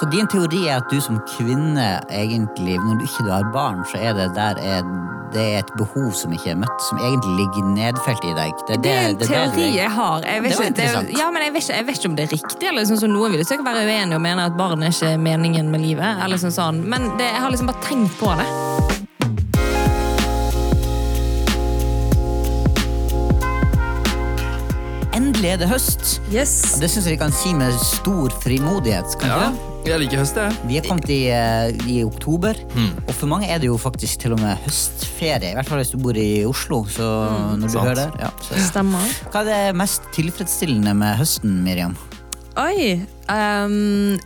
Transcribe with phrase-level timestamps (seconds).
[0.00, 3.98] Så din teori er at du som kvinne egentlig, når du ikke har barn, så
[4.00, 4.82] er det der er,
[5.32, 8.52] det er et behov som ikke er møtt, som egentlig ligger nedfelt i deg.
[8.68, 10.20] Det er en det du teori er- jeg har.
[10.28, 12.24] Jeg vet, Det ikke, det, ja, men jeg, vet ikke, jeg vet ikke om det
[12.28, 12.68] er riktig.
[12.68, 15.70] eller sånn som Noen vil sikkert være uenige og mene at barn er ikke meningen
[15.70, 16.20] med livet.
[16.24, 16.82] eller sånn sånn.
[16.84, 18.46] Men det, jeg har liksom bare tenkt på det.
[25.52, 26.16] Er det høst!
[26.32, 26.52] Yes.
[26.80, 29.16] Det syns jeg vi kan si med stor frimodighet.
[29.20, 29.50] Kan Ja,
[29.84, 30.54] jeg liker høst, jeg.
[30.70, 32.56] Vi er kommet i, eh, i oktober,
[33.04, 35.50] og for mange er det jo faktisk til og med høstferie.
[35.50, 36.84] I hvert fall hvis du bor i Oslo.
[36.88, 37.04] Så
[37.58, 37.84] når du sant.
[37.84, 38.62] hører det, ja, så.
[38.70, 39.12] Stemmer.
[39.28, 41.96] Hva er det mest tilfredsstillende med høsten, Miriam?
[42.56, 43.02] Oi.
[43.28, 44.18] ehm,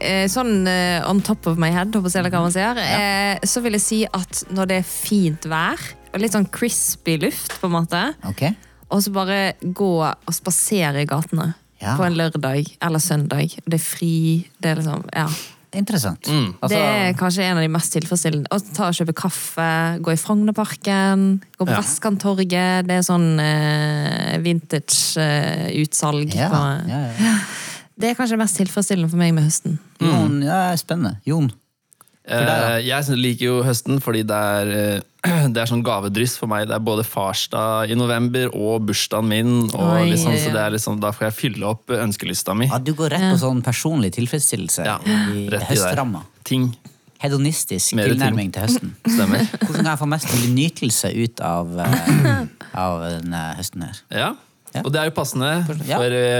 [0.00, 3.38] eh, sånn eh, on top of my head, håper jeg, eller hva man sier, eh,
[3.44, 5.80] så vil jeg si at når det er fint vær,
[6.12, 8.48] og litt sånn crispy luft, på en måte, Ok?
[8.92, 11.96] Og så bare gå og spasere i gatene Ja.
[11.98, 13.56] på en lørdag eller søndag.
[13.66, 14.46] Det er fri.
[14.62, 15.26] Det er liksom, ja.
[15.74, 16.28] Interessant.
[16.60, 18.46] Altså, det er kanskje en av de mest tilfredsstillende.
[18.52, 19.68] Å ta og kjøpe kaffe,
[20.04, 21.22] gå i Frognerparken,
[21.56, 21.78] gå på Ja.
[21.80, 22.84] Vestkanttorget.
[22.86, 24.36] Det er sånn eh,
[25.32, 26.34] vintage-utsalg.
[26.34, 26.50] ja,
[26.88, 27.34] ja, ja.
[27.96, 29.78] Det er kanskje det mest tilfredsstillende for meg med høsten.
[30.00, 31.16] Jon, ja, spennende.
[31.28, 31.48] Jon.
[32.28, 32.76] deg, da?
[32.76, 36.66] Eh, jeg liker jo høsten fordi det er, eh, det er sånn gavedryss for meg.
[36.70, 39.52] Det er både farsdag i november og bursdagen min.
[39.70, 42.66] Og Oi, liksom, så det er liksom, da får jeg fylle opp ønskelista mi.
[42.70, 46.26] Ja, du går rett på sånn personlig tilfredsstillelse Ja, i høstramma.
[46.48, 46.72] Ting
[47.22, 48.16] Hedonistisk Mer ting.
[48.16, 48.94] tilnærming til høsten.
[49.14, 49.44] stemmer.
[49.60, 52.40] Hvordan kan jeg få mest mulig nytelse ut av, eh,
[52.82, 54.00] av denne høsten her?
[54.10, 54.32] Ja.
[54.72, 54.80] Ja.
[54.86, 55.98] Og det er jo passende, for ja.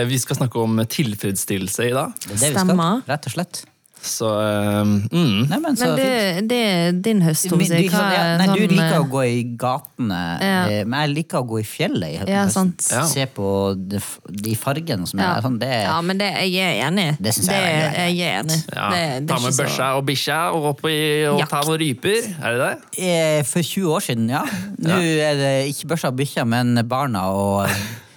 [0.08, 2.14] vi skal snakke om tilfredsstillelse i dag.
[2.16, 3.60] Det er det vi skal, rett og slett.
[4.02, 5.44] Så um, mm.
[5.46, 7.68] Nei, men så Men det, det er din høst, Men Tove.
[7.70, 10.56] du, Hva ja, er nei, du sånn, liker å eh, gå i gatene, Ja.
[10.66, 13.04] eh, men jeg liker å gå i fjellet i hø- Ja, Ja.
[13.06, 13.46] Se på
[13.78, 14.00] de,
[14.42, 15.36] de fargene som ja.
[15.36, 17.06] er sånn, det er ja, men det, jeg er enig.
[17.22, 18.58] Det synes jeg er det, jeg er enig.
[18.74, 18.90] ja.
[18.90, 20.98] Det, det Ta er med børsa og bikkja og opp i,
[21.30, 22.30] og ta noen ryper.
[22.42, 23.06] Er det det?
[23.06, 24.42] Eh, For 20 år siden, ja.
[24.82, 27.68] Nå er det ikke børsa og bikkja, men barna og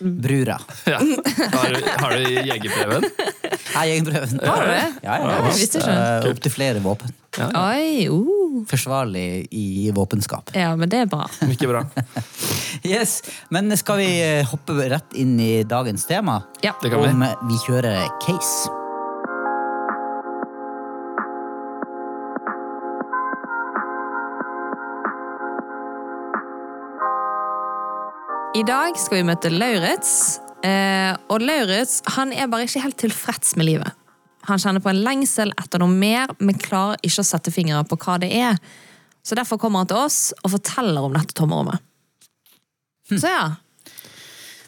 [0.06, 0.60] brura.
[0.86, 1.00] Ja.
[1.02, 3.06] Har, du- har du jegerprøven?
[3.76, 4.40] Her er prøven.
[4.46, 4.84] Har du det?
[5.04, 5.46] Ja, ja, ja.
[5.50, 5.82] visste.
[6.30, 7.12] Opptil flere våpen.
[7.36, 8.62] Oi, uh.
[8.70, 10.54] Forsvarlig i våpenskap.
[10.56, 11.26] Ja, men det er bra.
[11.50, 11.84] Mykje bra.
[12.86, 16.42] Yes, Men skal vi eh, hoppe rett inn i dagens tema?
[16.62, 16.76] Ja.
[16.84, 17.10] Det kan vi.
[17.16, 18.85] Om eh, vi kjører case.
[28.56, 30.38] I dag skal vi møte Lauritz.
[30.64, 33.98] Eh, og Lauritz han er bare ikke helt tilfreds med livet.
[34.48, 37.98] Han kjenner på en lengsel etter noe mer, men klarer ikke å sette fingeren på
[38.00, 38.56] hva det er.
[39.26, 41.84] Så Derfor kommer han til oss og forteller om dette tomrommet.
[43.12, 43.44] Så ja.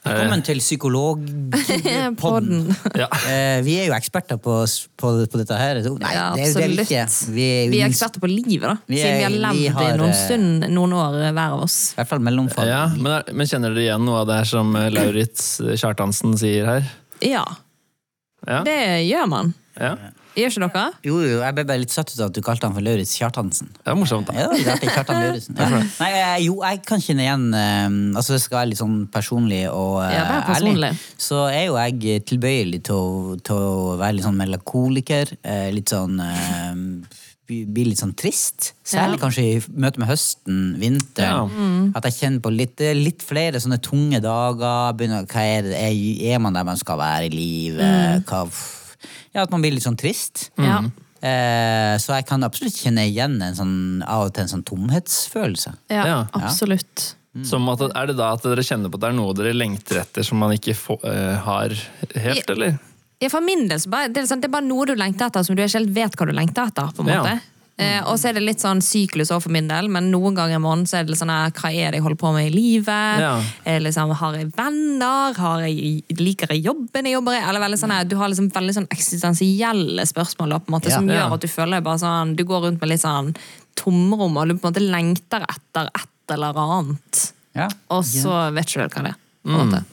[0.07, 2.61] Velkommen til Psykologpodden.
[3.01, 3.07] Ja.
[3.27, 4.53] Eh, vi er jo eksperter på,
[4.99, 5.75] på, på dette her.
[5.83, 7.03] Nei, Ja, det, er- det er vi ikke.
[7.35, 8.75] Vi, Vi er eksperter på livet, da.
[8.87, 11.51] Vi er- Siden vi har vi levd har, i noen eh, stund, noen år hver
[11.57, 11.77] av oss.
[11.93, 12.65] I hvert fall mellomfag.
[12.69, 15.41] Ja, men, er- men kjenner dere igjen noe av det her som eh, Lauritz
[15.81, 16.83] Kjartansen sier her?
[17.25, 17.45] Ja,
[18.47, 18.59] Ja?
[18.63, 18.79] det
[19.09, 19.53] gjør man.
[19.79, 19.93] ja.
[20.37, 20.81] Gjør ikke dere?
[21.07, 23.15] Jo, jo, jeg ble bare litt satt ut av at du kalte han for Lauritz
[23.17, 23.71] Kjartansen.
[23.79, 24.35] Det er morsomt, da.
[24.37, 25.57] Ja, det er det er Kjartan Lauritzen.
[25.57, 25.81] Ja.
[25.97, 27.85] Nei, eh, jo, jeg kan kjenne igjen eh,
[28.19, 30.91] Altså, det skal være litt sånn personlig og eh, Ja, er personlig.
[30.91, 31.05] ærlig.
[31.27, 35.33] Så er jo jeg tilbøyelig til å, til å være litt sånn melankoliker.
[35.41, 36.21] eh, litt sånn
[37.47, 38.73] bli litt sånn trist.
[38.83, 39.21] Særlig Ja.
[39.23, 41.47] kanskje i møte med høsten, vinteren.
[41.49, 41.85] Mm.
[41.95, 44.91] At jeg kjenner på litt, litt flere sånne tunge dager.
[44.99, 45.77] Begynner, hva er, det,
[46.27, 48.27] er, man der man skal være i livet?
[48.27, 48.43] Hva,
[49.37, 50.47] ja, at man blir litt sånn trist.
[50.57, 50.65] Mm.
[50.67, 50.79] Ja.
[51.27, 55.75] Eh, så jeg kan absolutt kjenne igjen en sånn, av og til en sånn tomhetsfølelse.
[55.93, 56.17] Ja, Ja.
[56.33, 57.13] absolutt.
[57.45, 59.99] Som at, er det da at dere kjenner på at det er noe dere lengter
[60.01, 61.69] etter som man ikke får, eh, har
[62.17, 62.79] helt, eller?
[63.21, 65.27] Ja, for min del så bare, det, er sånn, det er bare noe du lengter
[65.29, 66.89] etter som du ikke helt vet hva du lengter etter.
[66.97, 67.21] på en Ja.
[67.23, 67.41] måte.
[67.77, 70.61] Eh, og så er det litt sånn syklus for min del, men noen ganger i
[70.63, 73.19] måneden så er det litt sånn hva er det jeg holder på med i livet?
[73.21, 73.35] Ja.
[73.69, 75.37] Eh, liksom, har jeg venner?
[75.37, 77.43] Har jeg, liker jeg jobben jeg jobber i?
[77.45, 80.95] Eller veldig sånn Du har liksom veldig sånn eksistensielle spørsmål da, på en måte, Ja.
[80.97, 81.19] som Ja.
[81.27, 83.35] gjør at du føler bare sånn, du går rundt med litt sånn
[83.75, 87.31] tomrom, og du på en måte lengter etter et eller annet.
[87.55, 87.69] Ja.
[87.91, 89.15] Og så vet du ikke hva det er.
[89.45, 89.85] på en måte.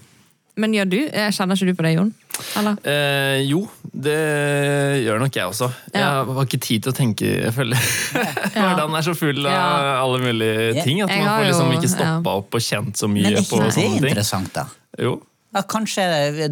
[0.56, 0.96] Men gjør du?
[1.10, 2.14] Jeg Kjenner ikke du på det, Jon?
[2.58, 2.76] Eller?
[2.84, 3.60] Eh, jo,
[3.94, 4.16] det
[5.04, 5.68] gjør nok jeg også.
[5.94, 6.00] Ja.
[6.24, 7.84] Jeg har ikke tid til å tenke, jeg føler.
[8.54, 10.00] Hverdagen er så full av Ja.
[10.02, 13.28] alle mulige ting at Jeg man får liksom ikke stoppa opp og kjent så mye
[13.30, 14.66] Men er på ikke det er interessant, da?
[14.98, 15.14] Jo.
[15.54, 16.04] Ja, kanskje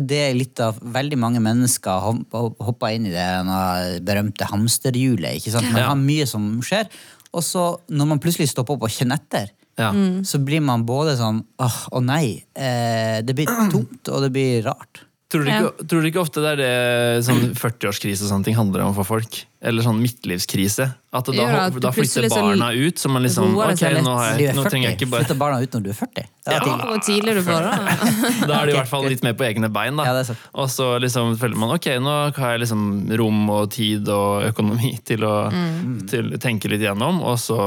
[0.07, 5.41] det er litt av veldig mange mennesker hop- hoppa inn i det berømte hamsterhjulet.
[5.41, 5.73] ikke sant?
[5.73, 5.89] Man Ja.
[5.89, 6.87] har mye som skjer,
[7.35, 9.91] og så når man plutselig stopper opp og kjenner etter, Ja.
[10.23, 14.63] så blir man både sånn åh, å nei, eh, det blir tomt, og det blir
[14.63, 15.01] rart.
[15.33, 18.57] Tror du, ikke, tror du ikke ofte det er det sånn 40-årskrise og sånne ting
[18.59, 19.39] handler om for folk?
[19.63, 20.89] Eller sånn midtlivskrise?
[21.15, 24.15] At da, ja, at da flytter plutselig så barna ut, så man liksom Ok, nå,
[24.19, 26.27] har jeg, nå trenger jeg ikke bare Flytter barna ut når du er 40?
[26.43, 27.35] Det er Ja.
[27.39, 27.75] du får det.
[28.51, 29.97] Da er de i hvert fall litt mer på egne bein.
[29.97, 30.43] da Ja, det sant.
[30.59, 32.83] Og så liksom føler man ok, nå har jeg liksom
[33.23, 36.09] rom og tid og økonomi til å Mm.
[36.11, 37.59] til tenke litt gjennom, og så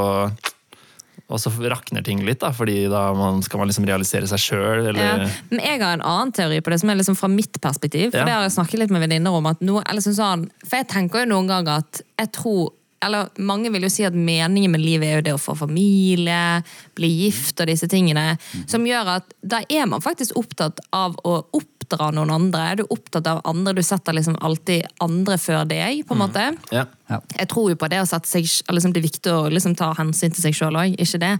[1.26, 4.92] og så rakner ting litt, da, fordi da man, skal man liksom realisere seg sjøl.
[4.94, 5.16] Ja.
[5.50, 8.12] Men jeg har en annen teori på det, som er liksom fra mitt perspektiv.
[8.12, 8.26] For Ja.
[8.26, 9.46] det har jeg snakket litt med venninner om.
[9.50, 12.74] At noe, eller sånn for jeg tenker jo noen ganger at jeg tror
[13.06, 16.64] eller Mange vil jo si at meningen med livet er jo det å få familie,
[16.98, 18.38] bli gift og disse tingene.
[18.72, 21.44] Som gjør at da er man faktisk opptatt av å
[21.86, 22.76] oppdra noen andre.
[22.80, 26.48] Du er opptatt av andre, du setter liksom alltid andre før deg, på en måte.
[26.74, 26.86] Ja.
[27.10, 27.22] Ja.
[27.38, 29.92] Jeg tror jo på det å sette seg, liksom det er viktig å liksom ta
[29.98, 31.36] hensyn til seg sjøl òg, ikke det.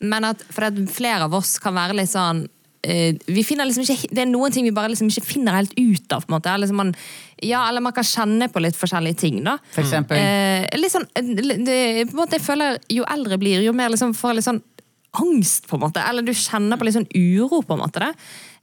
[0.00, 2.44] Men at, for at flere av oss kan være litt sånn
[2.86, 5.74] eh, vi finner liksom ikke, Det er noen ting vi bare liksom ikke finner helt
[5.76, 6.24] ut av.
[6.24, 6.52] på en måte.
[6.52, 6.94] Eller, liksom man,
[7.42, 9.42] ja, eller man kan kjenne på litt forskjellige ting.
[9.44, 9.58] da.
[9.74, 10.16] For eksempel.
[10.16, 13.92] Eh, litt sånn, eh, det, på en måte, jeg føler Jo eldre blir, jo mer
[13.92, 14.62] liksom får jeg litt sånn
[15.18, 16.02] angst, på en måte.
[16.06, 18.02] Eller du kjenner på litt sånn uro, på en måte.
[18.02, 18.12] det.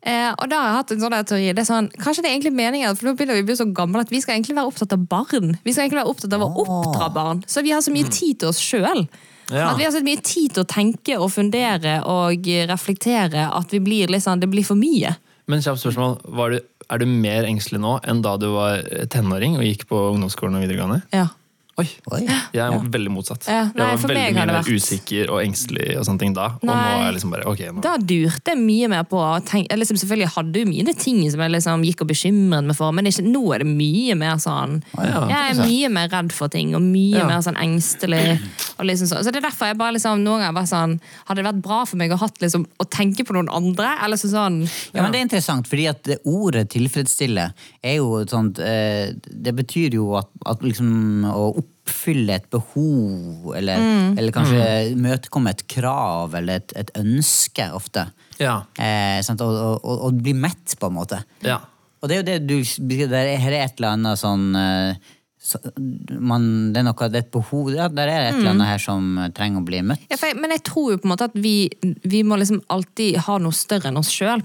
[0.08, 1.54] Eh, og da har jeg hatt en sånn teori.
[1.54, 3.68] det er sånn, Kanskje det er egentlig meningen, for nå begynner vi å bli så
[3.76, 5.58] gamle at vi skal egentlig være opptatt av barn.
[5.64, 7.44] Vi skal egentlig være opptatt av å oppdra barn.
[7.48, 9.08] Så vi har så mye tid til oss sjøl.
[9.48, 9.72] Ja.
[9.72, 13.80] At vi har så mye tid til å tenke og fundere og reflektere at vi
[13.84, 15.16] blir litt sånn, det blir for mye.
[15.48, 16.60] Men kjapt spørsmål, var du,
[16.92, 20.66] er du mer engstelig nå enn da du var tenåring og gikk på ungdomsskolen og
[20.66, 21.02] videregående?
[21.16, 21.30] Ja.
[21.78, 22.24] Oi, Oi.
[22.58, 23.44] Jeg er veldig motsatt.
[23.46, 26.48] Ja, nei, jeg var veldig mye mer usikker og engstelig og sånne ting da.
[26.58, 27.84] Og nå er jeg liksom bare ok, nå.
[27.86, 31.20] Da durte jeg mye mer på å tenke, jeg liksom Selvfølgelig hadde jo mine ting
[31.30, 34.42] som jeg liksom gikk og bekymret meg for, men ikke, nå er det mye mer
[34.42, 37.28] sånn Å ja, Jeg er mye mer redd for ting, og mye Ja.
[37.30, 38.40] mer sånn engstelig.
[38.80, 39.22] Og liksom så.
[39.22, 40.98] så det er derfor jeg bare liksom noen ganger bare sånn
[41.30, 43.94] Hadde det vært bra for meg å, hatt liksom, å tenke på noen andre?
[44.02, 47.52] Eller så sånn Ja, men Det er interessant, fordi at ordet 'tilfredsstille'
[47.86, 51.54] er jo et sånt eh, Det betyr jo at, at liksom å
[51.88, 54.18] oppfylle et behov, eller, Mm.
[54.20, 58.04] eller kanskje imøtekomme et krav eller et, et ønske, ofte.
[58.40, 58.60] Ja.
[58.78, 59.42] Eh, sant?
[59.42, 61.24] Og, og, og, og bli mett, på en måte.
[61.42, 61.62] Ja.
[62.02, 65.14] Og det er jo det du er her er et eller annet sånn eh,
[65.48, 65.60] så,
[66.20, 68.50] man, Det er noe, det er et behov Ja, der er et eller Mm.
[68.58, 70.02] annet her som trenger å bli møtt.
[70.12, 71.70] ja, for jeg, Men jeg tror jo på en måte at vi,
[72.04, 74.44] vi må liksom alltid ha noe større enn oss sjøl.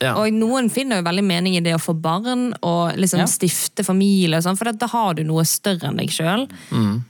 [0.00, 0.14] Ja.
[0.16, 3.26] Og noen finner jo veldig mening i det å få barn og liksom Ja.
[3.26, 6.48] stifte familie, og sånn, for da har du noe større enn deg sjøl.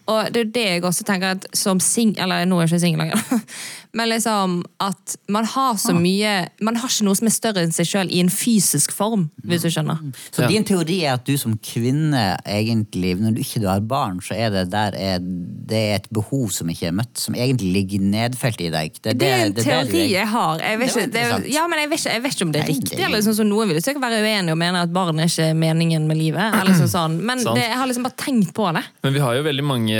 [0.09, 2.17] Og det er jo det jeg også tenker at som sing...
[2.19, 3.43] Eller nå er jeg ikke singel lenger.
[3.93, 7.73] Men liksom at man har så mye Man har ikke noe som er større enn
[7.75, 9.99] seg sjøl i en fysisk form, hvis du skjønner.
[10.31, 14.37] Så din teori er at du som kvinne, egentlig, når du ikke har barn, så
[14.37, 18.05] er det der er, det er et behov som ikke er møtt, som egentlig ligger
[18.13, 19.01] nedfelt i deg.
[19.03, 20.61] Det er en det teori du er- jeg har.
[20.61, 22.63] Jeg vet Det ikke, det, ja, men jeg vet, ikke, jeg vet ikke om det
[22.63, 23.01] er riktig.
[23.09, 26.07] eller sånn som Noen vil sikkert være uenige og mene at barn er ikke meningen
[26.07, 26.55] med livet.
[26.61, 27.19] eller sånn, sånn.
[27.27, 28.85] Men det, jeg har liksom bare tenkt på det.
[29.03, 29.99] Men vi har jo veldig mange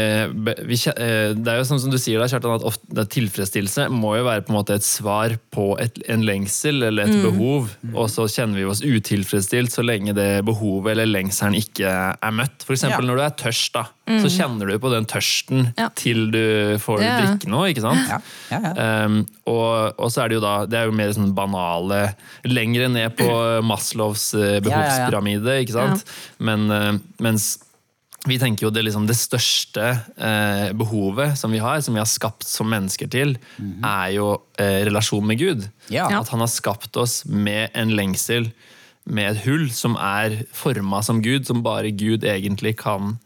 [0.69, 3.11] vi, eh, Det er jo sånn som du sier da, Kjartan, at ofte, det er
[3.17, 7.23] tilfredsstillelse må jo være på en måte et svar på et, en lengsel eller et
[7.25, 7.71] behov.
[7.95, 12.67] Og så kjenner vi oss utilfredsstilt så lenge det behovet eller lengselen ikke er møtt.
[12.67, 13.09] For eksempel Ja.
[13.11, 13.85] når du er tørst, da,
[14.21, 15.89] så kjenner du på den tørsten Ja.
[15.95, 17.17] til du får Ja.
[17.23, 17.69] drikke noe.
[17.71, 18.05] ikke sant?
[18.11, 19.05] Ja, ja, ja.
[19.07, 22.89] Um, og, og så er det jo da Det er jo mer sånn banale Lengre
[22.91, 23.31] ned på
[23.71, 26.05] Maslows eh, behovspyramide, ikke sant?
[26.39, 26.93] Men, eh,
[27.23, 27.59] mens
[28.29, 29.85] vi tenker jo det, liksom, det største
[30.21, 33.37] eh, behovet som vi har, som vi har skapt som mennesker til,
[33.85, 34.27] er jo
[34.61, 35.65] eh, relasjon med Gud.
[35.89, 36.05] Ja.
[36.21, 38.51] At han har skapt oss med en lengsel,
[39.09, 43.17] med et hull som er forma som Gud, som bare Gud egentlig kan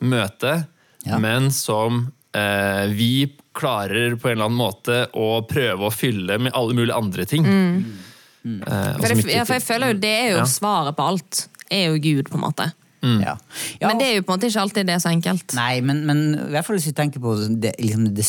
[0.00, 0.64] møte,
[1.06, 1.18] Ja.
[1.22, 6.52] men som eh, vi klarer på en eller annen måte å prøve å fylle med
[6.58, 7.46] alle mulige andre ting.
[7.46, 10.44] Eh, og For jeg, for jeg føler jo det er jo Ja.
[10.48, 11.48] svaret på alt.
[11.70, 12.72] Er jo Gud, på en måte.
[13.02, 13.36] Ja.
[13.80, 15.54] Ja, Men det er jo på en måte ikke alltid det er så enkelt.
[15.54, 18.24] Nei, men, men i hvert fall hvis vi tenker på det, liksom det,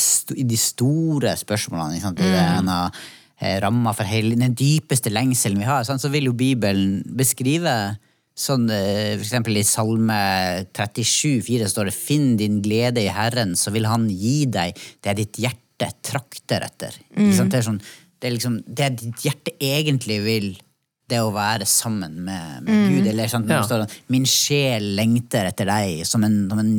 [0.50, 2.20] de store spørsmålene, sant?
[2.20, 2.36] i Mm.
[2.36, 2.92] det ene,
[3.42, 6.02] eh, ramma for hele, den dypeste lengselen vi har, sant?
[6.02, 7.98] så vil jo Bibelen beskrive
[8.40, 13.52] Sånn, eh, for eksempel I Salme 37, 4 står det 'Finn din glede i Herren,
[13.60, 16.96] så vil Han gi deg det ditt hjerte trakter etter'.
[17.18, 17.34] Mm.
[17.36, 17.52] sant?
[17.52, 17.82] Det, er sånn,
[18.22, 20.58] det er liksom det ditt hjerte egentlig vil,
[21.10, 23.08] det å være sammen med, med Gud.
[23.12, 23.62] Eller sånn, Ja.
[23.66, 26.75] står 'Min sjel lengter etter deg', som en, som en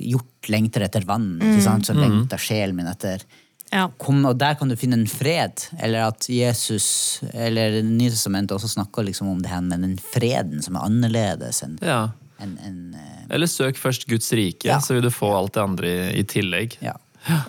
[0.00, 1.38] hjort lengter etter vann.
[1.42, 1.86] Ikke sant?
[1.86, 3.22] Så lengter sjelen min etter
[3.70, 3.88] Ja.
[4.00, 5.52] Kom, og der kan du finne en fred.
[5.78, 10.76] Eller at Jesus eller Nytestamentet også snakker liksom om det her med den freden som
[10.76, 12.08] er annerledes enn Ja.
[12.40, 14.78] en, en, eh, Eller søk først Guds rike, Ja.
[14.78, 16.78] så vil du få alt det andre i, i tillegg.
[16.80, 16.92] ja.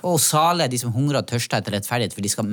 [0.03, 2.43] Og salig er de som hungrer og tørster etter rettferdighet, for de skal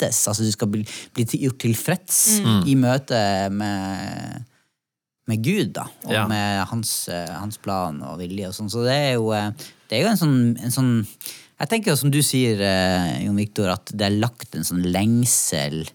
[0.00, 0.26] mettes.
[0.28, 4.44] Altså Du skal bli, bli til- gjort tilfreds i møte med,
[5.28, 5.84] med Gud, da.
[6.06, 6.26] Og Ja.
[6.26, 8.70] med hans, eh, hans plan og vilje og sånn.
[8.70, 9.50] Så det er jo, eh,
[9.88, 11.06] det er jo en, sånn, en sånn
[11.60, 14.82] Jeg tenker jo som du sier, eh, Jon Viktor, at det er lagt en sånn
[14.90, 15.86] lengsel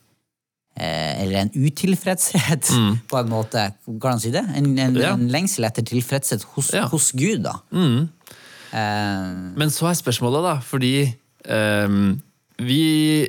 [0.78, 2.70] eh, eller en utilfredshet,
[3.10, 3.74] på en måte.
[3.88, 4.44] Kan man si det?
[4.56, 5.02] En, en, Mm.
[5.02, 5.14] Ja.
[5.14, 6.84] en lengsel etter tilfredshet hos, Ja.
[6.86, 6.90] Mm.
[6.92, 7.56] hos Gud, da.
[7.74, 11.16] Eh, Men så er spørsmålet, da, fordi
[11.48, 12.22] ehm,
[12.58, 13.28] vi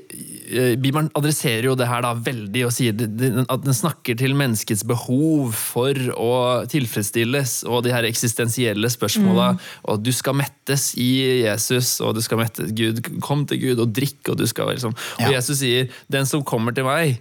[0.55, 4.85] eh, Bibelen adresserer jo det her da veldig og sier at den snakker til menneskets
[4.87, 6.33] behov for å
[6.71, 9.53] tilfredsstilles, og de her eksistensielle spørsmåla.
[9.91, 13.03] Og du skal mettes i Jesus, og du skal mettes Gud.
[13.25, 15.33] Kom til Gud og drikk, og du skal liksom Og.
[15.33, 17.19] Jesus sier 'den som kommer til meg'.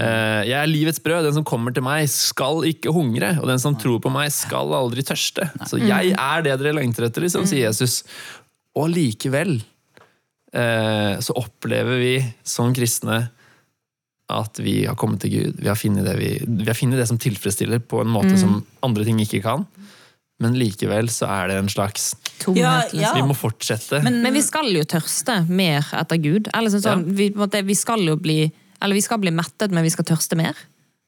[0.00, 1.24] eh, jeg er livets brød.
[1.24, 3.38] Den som kommer til meg, skal ikke hungre.
[3.40, 5.50] Og den som tror på meg, skal aldri tørste.
[5.68, 8.04] Så jeg er det dere lengter etter, liksom, sier Jesus.
[8.74, 9.62] Og likevel
[11.20, 12.12] så opplever vi
[12.46, 13.26] som kristne
[14.32, 15.58] at vi har kommet til Gud.
[15.60, 18.56] Vi har funnet det, vi, vi har funnet det som tilfredsstiller på en måte som
[18.86, 19.66] andre ting ikke kan.
[20.42, 22.10] Men likevel så er det en slags
[22.42, 23.00] Tomhet, Ja, liksom.
[23.00, 23.12] ja.
[23.16, 24.00] Vi må fortsette.
[24.04, 26.50] Men vi skal jo tørste mer etter Gud.
[26.52, 28.40] Eller sånn, sånn, vi, på en måte, vi skal jo bli
[28.82, 30.58] Eller vi skal bli mettet, men vi skal tørste mer.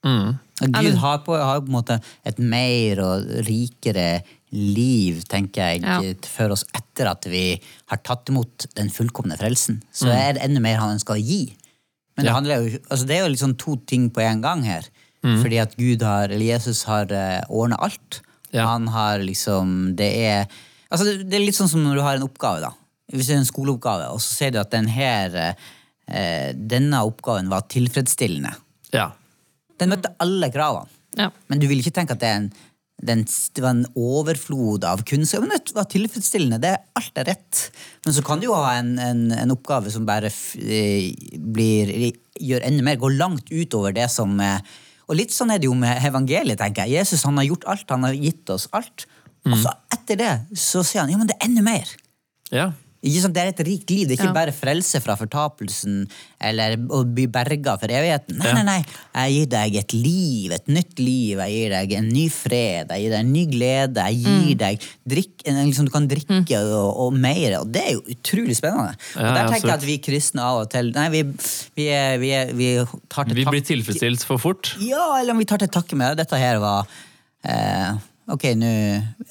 [0.06, 0.38] mm,
[0.78, 6.00] Gud har på, har på en måte et mer og rikere liv, tenker jeg, Ja.
[6.26, 9.82] for oss etter at vi har tatt imot den fullkomne frelsen.
[9.92, 10.16] Så Mm.
[10.16, 11.54] er det enda mer han ønsker å gi.
[12.16, 14.82] Men det, handler jo, altså det er jo liksom to ting på en gang her.
[15.22, 15.42] Mm.
[15.42, 18.20] Fordi at Gud har, eller Jesus har uh, ordna alt.
[18.52, 18.66] Ja.
[18.66, 20.46] Han har liksom Det er
[20.90, 22.70] altså det, det er litt sånn som når du har en oppgave, da.
[23.12, 25.54] Hvis det er en skoleoppgave, og så ser du at den her,
[26.08, 28.54] eh, denne oppgaven var tilfredsstillende.
[28.92, 29.10] ja.
[29.78, 30.88] Den møtte alle kravene.
[31.16, 31.30] Ja.
[31.48, 32.52] Men du vil ikke tenke at det, er en,
[32.98, 33.22] den,
[33.54, 35.44] det var en overflod av kunnskap.
[35.44, 36.58] Men det var tilfredsstillende.
[36.62, 37.60] Det, alt er rett.
[38.06, 41.92] Men så kan du jo ha en, en, en oppgave som bare eh, blir,
[42.42, 44.58] gjør enda mer, går langt utover det som eh,
[45.08, 47.00] Og litt sånn er det jo med evangeliet, tenker jeg.
[47.00, 49.06] Jesus han har gjort alt, han har gitt oss alt.
[49.48, 51.96] Og så etter det så sier han ja, men det er enda mer.
[52.52, 52.72] ja.
[53.00, 54.08] Det er et rikt liv.
[54.08, 54.32] Det er ikke Ja.
[54.34, 56.08] bare frelse fra fortapelsen
[56.40, 58.38] eller å bli berga for evigheten.
[58.38, 58.84] Nei, nei, nei.
[59.14, 61.38] Jeg gir deg et liv, et nytt liv.
[61.38, 63.94] Jeg gir deg en ny fred, jeg gir deg en ny glede.
[64.02, 64.58] Jeg gir Mm.
[64.58, 68.96] deg drikk, liksom, Du kan drikke og, og mer, og det er jo utrolig spennende.
[69.14, 71.22] Ja, og Der tenker jeg at vi kristne av og til Nei, vi,
[71.76, 74.74] vi, er, vi, er, vi tar til Vi takke blir tilfredsstilt for fort.
[74.80, 76.26] ja, eller om vi tar til takke med det.
[76.26, 76.86] Dette her var
[77.44, 77.94] eh,
[78.28, 78.66] Ok, nå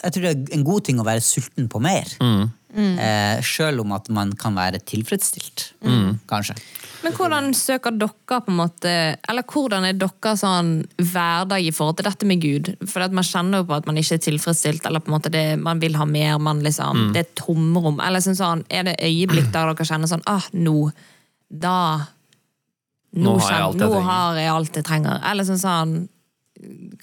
[0.04, 2.06] Jeg tror det er en god ting å være sulten på mer.
[2.22, 2.52] Mm.
[2.76, 5.70] Eh, Sjøl om at man kan være tilfredsstilt.
[5.82, 6.20] Mm.
[6.28, 6.56] Kanskje.
[7.04, 8.92] Men hvordan søker dere på en måte
[9.30, 12.72] Eller hvordan er deres sånn hverdag i forhold til dette med Gud?
[12.90, 15.32] For at man kjenner jo på at man ikke er tilfredsstilt, eller på en måte
[15.32, 16.38] det, man vil ha mer.
[16.40, 17.14] man liksom, Mm.
[17.14, 18.00] Det er tomrom.
[18.06, 20.92] Eller sånn, sånn, Er det øyeblikk der dere kjenner sånn ah, nå
[21.50, 22.08] Da
[23.16, 25.22] Nå har jeg kjenner- jeg nå har jeg alt jeg trenger.
[25.24, 26.10] Eller sånn sånn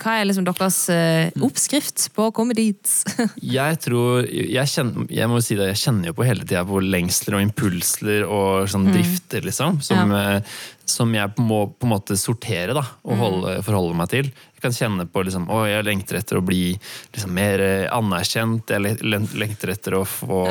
[0.00, 2.90] Hva er liksom deres eh, oppskrift på å komme dit?
[3.56, 6.80] Jeg tror jeg, kjenner, jeg må si det, jeg kjenner jo på hele tida på
[6.82, 9.78] lengsler og impulser og sånn drifter, liksom.
[9.84, 10.40] Som, ja.
[10.88, 14.32] som jeg må på en måte sortere da, og holde, forholde meg til.
[14.56, 18.74] Jeg kan kjenne på liksom, å, jeg lengter etter å bli liksom, mer eh, anerkjent.
[18.74, 20.42] Jeg lengter etter å få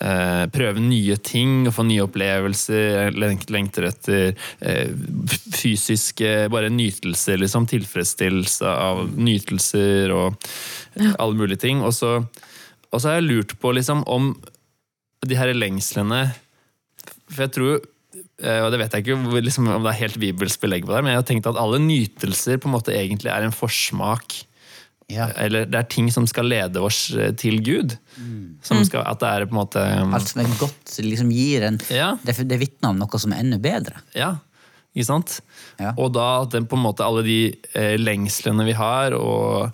[0.00, 3.12] eh, prøve nye ting og få nye opplevelser.
[3.16, 4.92] Lengter etter eh,
[5.54, 7.68] fysiske bare nytelser, liksom.
[7.70, 10.50] Tilfredsstillelse av nytelser og
[11.16, 11.84] alle mulige ting.
[11.86, 12.18] Og så,
[12.90, 14.34] og så har jeg lurt på liksom om
[15.26, 16.30] de her lengslene
[17.28, 20.62] For jeg tror eh, og det vet jeg ikke liksom, om det er helt bibelsk
[20.62, 23.44] belegg på det, men jeg har tenkt at alle nytelser på en måte egentlig er
[23.44, 24.40] en forsmak.
[25.10, 25.28] Ja.
[25.42, 27.96] Eller det er ting som skal lede oss eh, til Gud.
[28.62, 31.80] Som skal, at det er på en måte Alt som er godt, liksom gir en
[31.90, 32.12] Ja.
[32.22, 34.02] Det, det vitner om noe som er enda bedre.
[34.14, 34.36] Ja,
[34.94, 35.38] ikke sant?
[35.80, 35.94] Ja.
[35.96, 37.40] Og da at den, på en måte alle de
[37.74, 39.72] eh, lengslene vi har, og,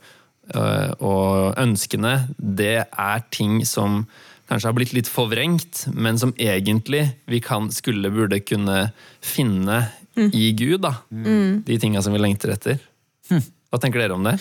[0.54, 4.04] øh, og ønskene, det er ting som
[4.46, 8.90] kanskje har blitt litt forvrengt, men som egentlig vi kan, skulle, burde kunne
[9.24, 10.84] finne i Gud.
[10.84, 10.94] da.
[11.10, 12.78] De tinga som vi lengter etter.
[13.26, 14.36] Hva tenker dere om det?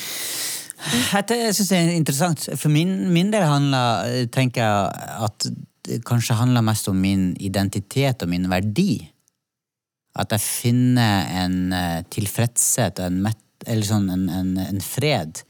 [0.86, 2.46] Dette jeg synes jeg er interessant.
[2.60, 5.48] For min, min del handler, tenker jeg at
[5.86, 9.06] det kanskje handler mest om min identitet og min verdi.
[10.16, 15.44] At jeg finner en eh, tilfredshet og en, met, eller sånn, en, en, en fred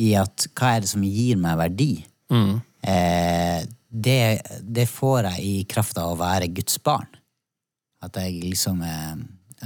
[0.00, 1.92] i at hva er det som gir meg verdi?
[2.32, 2.60] Mm.
[2.92, 3.62] Eh,
[3.92, 4.20] det,
[4.62, 7.08] det får jeg i kraft av å være Guds barn.
[8.04, 9.16] At jeg liksom eh,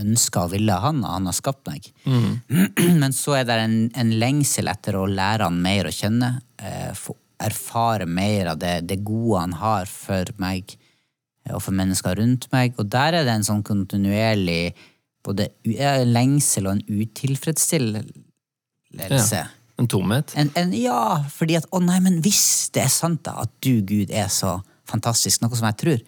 [0.01, 1.87] ønsker og ville han, og han har skapt meg.
[3.03, 6.31] Men så er det en, en lengsel etter å lære han mer å kjenne.
[6.61, 11.73] Eh, få erfare mer av det, det gode han har for meg eh, og for
[11.77, 12.69] mennesker rundt meg.
[12.81, 14.65] Og der er det en sånn kontinuerlig
[15.27, 15.45] både
[16.07, 19.43] lengsel og en utilfredsstillelse.
[19.43, 19.47] Ja.
[19.77, 20.33] En tomhet.
[20.41, 23.83] En, en, ja, fordi at Å nei, men hvis det er sant, da, at du,
[23.85, 25.99] Gud, er så fantastisk, noe som jeg tror,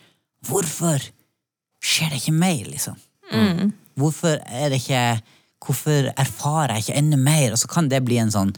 [0.49, 0.99] hvorfor
[1.85, 2.97] skjer det ikke mer, liksom?
[3.33, 3.73] Mm.
[3.99, 5.21] Hvorfor er det ikke
[5.69, 7.53] Hvorfor erfarer jeg ikke enda mer?
[7.53, 8.53] Og så kan det bli en sånn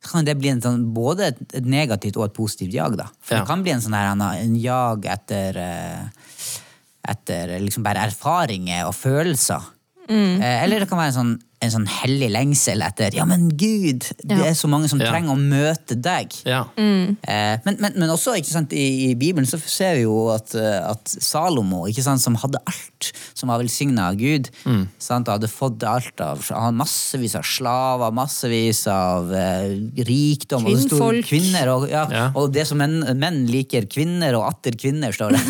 [0.00, 2.94] kan det bli en sånn, både et, et negativt og et positivt jag.
[2.96, 3.04] da.
[3.20, 3.40] For Ja.
[3.42, 4.06] det kan bli en sånn her,
[4.40, 6.06] en, jag etter eh,
[7.12, 9.60] etter liksom bare erfaringer og følelser.
[10.08, 10.40] Mm.
[10.40, 14.06] Eh, Eller det kan være en sånn, en sånn hellig lengsel etter Ja, men Gud,
[14.24, 14.46] det Ja.
[14.48, 15.10] er så mange som Ja.
[15.12, 16.32] trenger å møte deg.
[16.48, 16.62] Ja.
[16.78, 20.54] Eh, men, men, men også ikke sant, i, i Bibelen så ser vi jo at,
[20.56, 24.48] eh, at Salomo, ikke sant, som hadde alt, som var velsigna av Gud,
[24.98, 29.74] sant, hadde fått alt av Han massevis av slaver, massevis av eh,
[30.08, 32.30] rikdom og så sto Kvinner, og, ja, Ja.
[32.34, 35.42] og det som menn, menn liker, kvinner og atter kvinner, står det.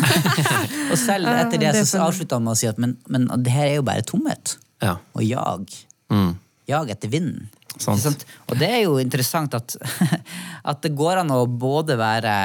[0.91, 2.07] og selv etter det, det er så funny.
[2.09, 4.97] avslutta han med å si at men, men det her er jo bare tomhet ja.
[5.15, 5.71] og jag.
[6.11, 6.35] Mm.
[6.69, 7.49] Jag etter vinden.
[7.81, 8.25] Sant.
[8.51, 9.77] Og det er jo interessant at,
[10.69, 12.35] at det går an å både være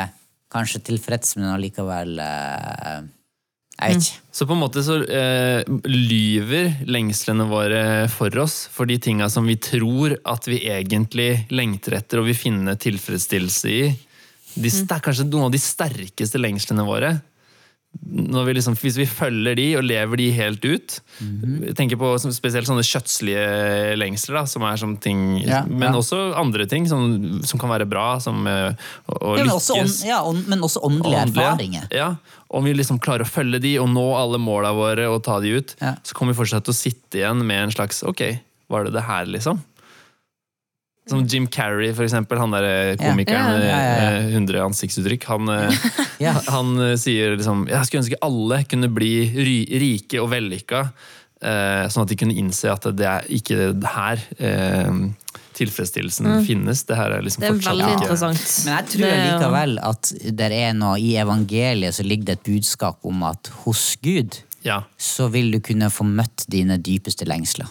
[0.54, 3.00] kanskje tilfreds, men allikevel eh,
[3.76, 4.22] Jeg vet ikke.
[4.38, 7.82] Så på en måte så eh, lyver lengslene våre
[8.12, 12.38] for oss for de tinga som vi tror at vi egentlig lengter etter og vil
[12.38, 13.86] finne tilfredsstillelse i.
[14.56, 14.86] De, Mm.
[14.88, 17.10] det er kanskje noen av de sterkeste lengslene våre.
[18.06, 21.00] Når vi liksom, hvis vi følger de og lever de helt ut.
[21.20, 21.74] mm -hmm.
[21.74, 25.98] tenker på spesielt sånne kjøttslige lengsler, da, som er som ting Ja, Men ja.
[25.98, 28.74] også andre ting som, som kan være bra, som eh,
[29.06, 29.70] å, å Ja, men, lykkes.
[29.70, 31.86] også, ja, men også åndelige erfaringer.
[31.90, 32.16] Ja,
[32.48, 35.48] Om vi liksom klarer å følge de og nå alle måla våre og ta de
[35.48, 38.38] ut, så kommer vi fortsatt til å sitte igjen med en slags Ok,
[38.68, 39.62] var det det her, liksom?
[41.08, 42.38] Som Jim Carrey, for eksempel.
[42.42, 44.22] Han der komikeren med Ja, ja, ja.
[44.26, 45.24] eh, 100 ansiktsuttrykk.
[45.30, 45.84] Han, eh,
[46.56, 49.12] han eh, sier liksom Jeg skulle ønske alle kunne bli
[49.78, 50.80] rike og vellykka,
[51.42, 55.14] eh, sånn at de kunne innse at det er ikke her tilfredsstillelsen
[55.56, 56.82] tilfredsstillelsen finnes.
[56.84, 57.46] Det her er liksom Mm.
[57.46, 58.64] Det er fortsatt veldig ikke interessant.
[58.66, 62.44] Men jeg tror Det likevel at det er noe i evangeliet så ligger det et
[62.50, 64.82] budskap om at hos Gud Ja.
[64.98, 67.66] så vil du kunne få møtt dine dypeste lengsler.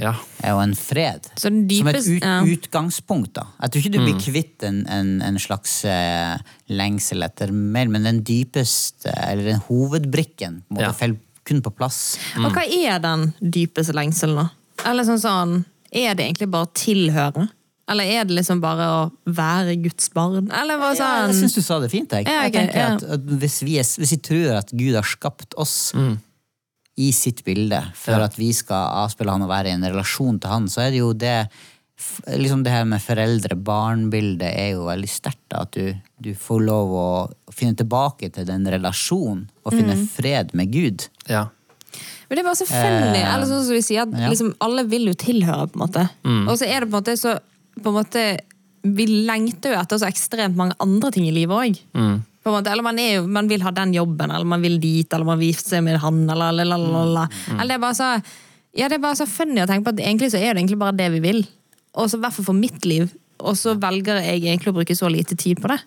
[0.00, 0.12] Ja.
[0.42, 1.26] er jo en fred.
[1.36, 2.36] Så den Som et ut, ja.
[2.54, 3.32] utgangspunkt.
[3.36, 3.46] da.
[3.62, 8.06] Jeg tror ikke du blir kvitt en, en, en slags eh, lengsel etter mer, men
[8.08, 10.92] den dypeste, eller den hovedbrikken, på en måte Ja.
[10.96, 12.18] faller kun på plass.
[12.38, 14.50] Og hva er den dypeste lengselen, da?
[14.90, 15.54] Eller sånn sånn
[15.92, 17.48] Er det egentlig bare å tilhøre?
[17.90, 20.46] Eller er det liksom bare å være Guds barn?
[20.54, 22.12] Eller hva Ja, jeg sånn syns du sa det fint.
[22.14, 22.92] Jeg, Ja, jeg tenker ja.
[22.94, 25.90] at, at hvis, vi er, hvis vi tror at Gud har skapt oss
[27.00, 28.26] i sitt bilde for Ja.
[28.28, 31.00] at vi skal avspille han og være i en relasjon til han, så er det
[31.04, 31.36] jo det
[32.32, 35.52] liksom det her med foreldre-barn-bildet er jo veldig sterkt.
[35.52, 37.08] At du, du får lov å
[37.52, 40.06] finne tilbake til den relasjonen og finne Mm.
[40.08, 41.08] fred med Gud.
[41.28, 41.48] ja.
[42.30, 43.18] Men det er bare så funny.
[43.18, 44.28] Eh, eller sånn som vi sier, at ja.
[44.30, 46.04] liksom, alle vil jo tilhøre, på en måte.
[46.46, 47.32] Og så er det på en måte så
[47.82, 48.22] på en måte,
[48.82, 52.22] Vi lengter jo etter så ekstremt mange andre ting i livet òg.
[52.46, 55.38] Eller man, er jo, man vil ha den jobben, eller man vil dit, eller man
[55.38, 57.40] vil gifte seg med han, eller eller, eller, eller.
[57.52, 58.10] eller det er bare så
[58.78, 60.78] Ja, det er bare så funny å tenke på at egentlig så er det egentlig
[60.78, 61.40] bare det vi vil.
[61.98, 63.10] Og så i hvert fall for mitt liv.
[63.42, 65.80] Og så velger jeg egentlig å bruke så lite tid på det.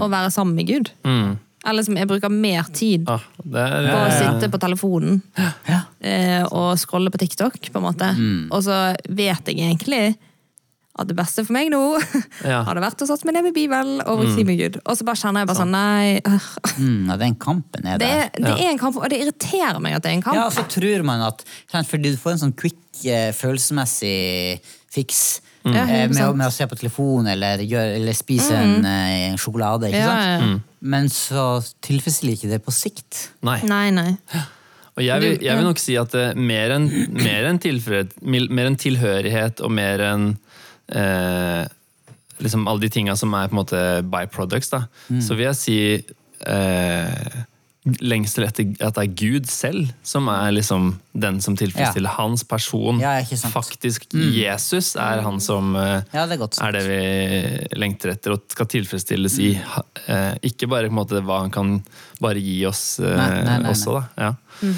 [0.00, 0.88] Å være sammen med Gud.
[1.04, 1.34] Mm.
[1.68, 5.20] Eller som jeg bruker mer tid Ah, det er, på å sitte på telefonen
[5.68, 5.78] Ja.
[6.00, 8.08] eh, og scrolle på TikTok, på en måte.
[8.16, 8.48] Mm.
[8.52, 8.78] Og så
[9.08, 10.14] vet jeg egentlig
[10.96, 11.80] at det beste for meg nå
[12.44, 12.60] Ja.
[12.62, 12.66] Mm.
[12.68, 14.76] hadde vært å satt meg ned med Bibelen og si tid med Gud.
[14.86, 16.20] Og så bare kjenner jeg bare sånn Nei.
[16.22, 18.54] øh, Mm, ja, den kampen er Det Det, er, ja.
[18.68, 20.36] er en kamp, og det irriterer meg at det er en kamp.
[20.38, 21.42] Ja, og så tror man at
[21.90, 24.60] Fordi du får en sånn quick eh, følelsesmessig
[24.94, 26.36] fiks Ja, eh, med, å- 100%.
[26.36, 29.88] med å se på telefon eller, gjør, eller spise en eh, sjokolade.
[29.88, 30.42] Ikke Ja, sant?
[30.50, 30.58] ja.
[30.84, 31.44] Men så
[31.82, 33.30] tilfredsstiller ikke det på sikt.
[33.42, 33.60] Nei.
[33.64, 34.10] Nei, nei.
[34.96, 36.84] Og jeg vil, jeg vil nok si at mer enn
[38.68, 40.26] enn tilhørighet og mer enn
[40.88, 41.64] eh,
[42.44, 44.84] liksom alle de tinga som er på en måte byproducts, da,
[45.22, 45.78] så vil jeg si
[46.50, 47.42] eh,
[47.84, 53.00] lengsel etter at det er Gud selv som er liksom den som tilfredsstiller hans person.
[53.02, 53.18] Ja.
[53.52, 58.48] Faktisk Jesus er han som eh, Ja, det er er det vi lengter etter og
[58.48, 59.52] skal tilfredsstilles i.
[60.08, 61.76] Eh, ikke bare på en måte hva han kan
[62.24, 64.04] bare gi oss eh, Nei, nei, nei, også, da.
[64.16, 64.72] Ja.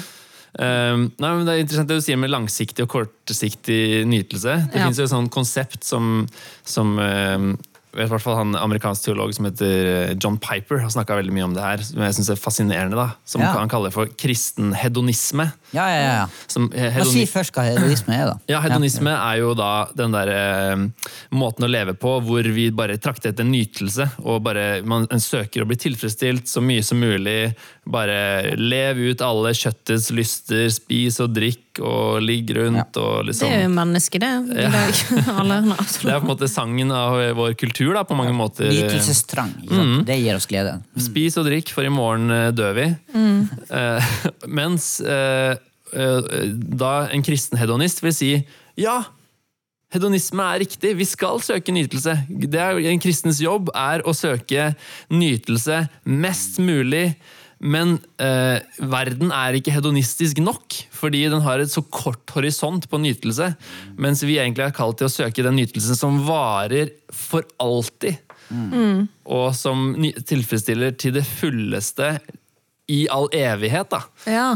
[0.57, 4.55] Um, nei, men det er interessant det du sier med langsiktig og kortsiktig nytelse.
[4.71, 4.85] Det Ja.
[4.87, 6.27] finnes jo et sånt konsept som,
[6.65, 7.51] som um,
[7.97, 11.45] vet hvert fall han amerikansk teolog som heter eh, John Piper har snakka veldig mye
[11.49, 12.95] om det her, som jeg syns er fascinerende.
[12.99, 13.51] da, Som Ja.
[13.57, 15.49] han kaller for kristen hedonisme.
[15.75, 16.27] Ja, ja, ja.
[16.47, 18.35] Som, eh, hedoni- si først hva hedonisme er, da?
[18.53, 20.85] ja, hedonisme er jo da den der eh,
[21.35, 25.63] måten å leve på hvor vi bare trakter etter nytelse, og bare man en søker
[25.63, 27.53] å bli tilfredsstilt så mye som mulig.
[27.87, 33.51] Bare lev ut alle kjøttets lyster, spis og drikk og ligge rundt og Det liksom
[33.51, 34.31] er jo mennesket, det.
[34.67, 38.69] Nei, Det er på en måte sangen av vår kultur, da, på mange måter.
[38.71, 39.53] Nytelsestrang.
[39.69, 39.99] Mm.
[40.07, 40.77] Det gir oss glede.
[41.07, 42.89] Spis og drikk, for i morgen eh, dør vi.
[43.67, 44.15] Eh,
[44.47, 45.57] mens eh,
[45.93, 46.27] eh,
[46.79, 48.29] da en kristen hedonist vil si
[48.79, 49.01] ja,
[49.93, 52.15] hedonisme er riktig, vi skal søke nytelse.
[52.27, 54.71] Det er, en kristens jobb er å søke
[55.13, 57.11] nytelse mest mulig.
[57.57, 62.99] Men eh, verden er ikke hedonistisk nok, fordi den har et så kort horisont på
[63.01, 63.49] nytelse.
[63.97, 68.21] Mens vi egentlig er kalt til å søke den nytelsen som varer for alltid
[69.27, 69.91] og som
[70.27, 72.17] tilfredsstiller til det fulleste
[72.91, 73.91] i all evighet.
[73.91, 74.01] Da.
[74.29, 74.47] Ja.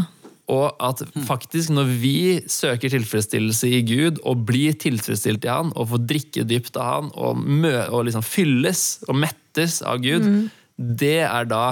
[0.52, 2.18] Og at faktisk når vi
[2.52, 7.12] søker tilfredsstillelse i Gud, og blir tilfredsstilt i Han, og får drikke dypt av Han,
[7.16, 7.46] og,
[7.92, 10.28] og liksom fylles og mettes av Gud,
[10.76, 11.66] det er da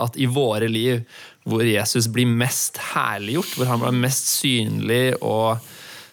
[0.00, 1.02] at i våre liv
[1.48, 5.58] hvor Jesus blir mest herliggjort, hvor han blir mest synlig og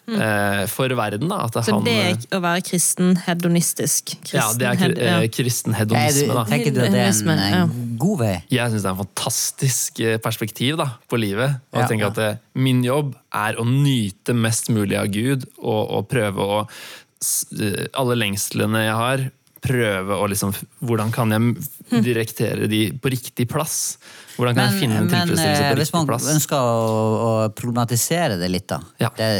[0.09, 1.29] eh, for verden.
[1.29, 4.15] Da, at Så han, det er å være kristen hedonistisk.
[4.25, 5.17] Kristen, ja, det er kri- ja.
[5.19, 6.33] eh, kristen hedonisme.
[6.33, 6.45] Da.
[6.49, 8.35] tenker du at det er en, en god vei?
[8.53, 11.59] Jeg syns det er en fantastisk eh, perspektiv da, på livet.
[11.73, 15.81] Og jeg tenker at det, Min jobb er å nyte mest mulig av Gud, og,
[15.99, 19.27] og prøve å eh, Alle lengslene jeg har,
[19.61, 20.53] prøve å liksom
[20.85, 23.97] Hvordan kan jeg direktere de på riktig plass?
[24.37, 25.71] Hvordan kan jeg finne en tilfredsstillelse på riktig plass?
[25.75, 26.27] Men hvis man plass?
[26.33, 26.91] ønsker å,
[27.29, 29.09] å problematisere det litt, da Ja.
[29.17, 29.31] det,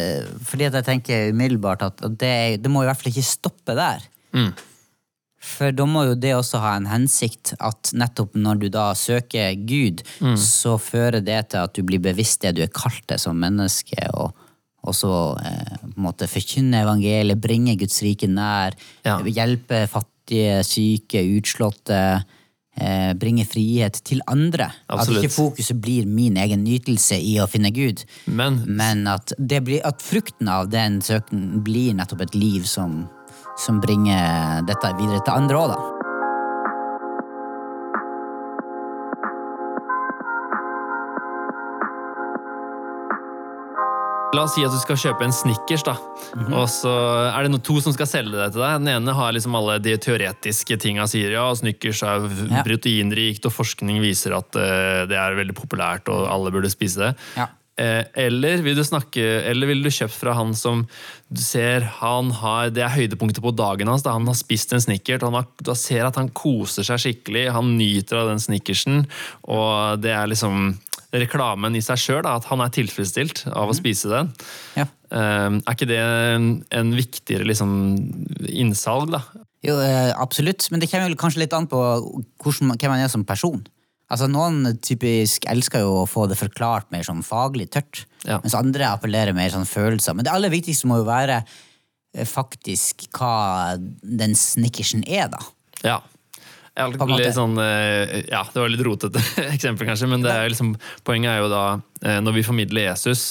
[0.49, 4.03] Fordi at jeg tenker umiddelbart at det, det må i hvert fall ikke stoppe der.
[4.35, 4.51] Mm.
[5.39, 9.55] For da må jo det også ha en hensikt at nettopp når du da søker
[9.55, 10.35] Gud, Mm.
[10.35, 13.95] så fører det til at du blir bevisst det du er kalt til som menneske,
[14.13, 14.33] og,
[14.83, 15.13] og så
[15.43, 19.19] eh, på en måte forkynne evangeliet, bringe Guds rike nær, Ja.
[19.19, 22.23] hjelpe fattige, syke, utslåtte,
[22.79, 24.71] eh, bringe frihet til andre.
[24.87, 25.17] Absolutt.
[25.19, 29.63] At ikke fokuset blir min egen nytelse i å finne Gud, Men men at, det
[29.65, 33.09] blir, at frukten av den søken blir nettopp et liv som,
[33.57, 35.98] som bringer dette videre til andre òg, da.
[44.35, 45.95] La oss si at du skal kjøpe en Snickers, da.
[46.53, 46.91] Og så
[47.31, 48.83] er det noe, to som skal selge det til deg.
[48.83, 52.61] Den ene har liksom alle de teoretiske tinga sier ja, Snickers er Ja.
[52.65, 57.15] proteinrikt, og forskning viser at uh, det er veldig populært, og alle burde spise det.
[57.39, 57.47] Ja.
[57.79, 60.81] Eh, eller vil du snakke Eller vil du kjøpt fra han som
[61.31, 64.03] du ser han har Det er høydepunktet på dagen hans.
[64.03, 65.23] Da han har spist en snickert.
[65.23, 67.45] og Han har, du ser at han koser seg skikkelig.
[67.55, 69.05] Han nyter av den Snickersen.
[69.47, 70.73] Og det er liksom
[71.15, 74.31] reklamen i seg sjøl, at han er tilfredsstilt av å spise den.
[74.77, 74.85] Ja.
[75.09, 77.71] Eh, er ikke det en, viktigere liksom,
[78.45, 79.23] innsalg, da?
[79.65, 81.79] Jo, eh, absolutt, men det kommer kanskje litt an på
[82.45, 83.63] hvem man er som person.
[84.09, 88.39] Altså, Noen typisk elsker jo å få det forklart mer sånn faglig tørt, Ja.
[88.41, 90.15] mens andre appellerer mer sånn følelser.
[90.15, 91.43] Men det aller viktigste må jo være
[92.15, 95.39] eh, faktisk hva den snickersen er, da.
[95.83, 95.99] Ja.
[96.87, 99.21] Litt sånn, eh, ja, det var litt rotete
[99.55, 100.73] eksempel, kanskje, men det er liksom,
[101.07, 101.63] poenget er jo da
[102.01, 103.23] eh, Når vi formidler Jesus,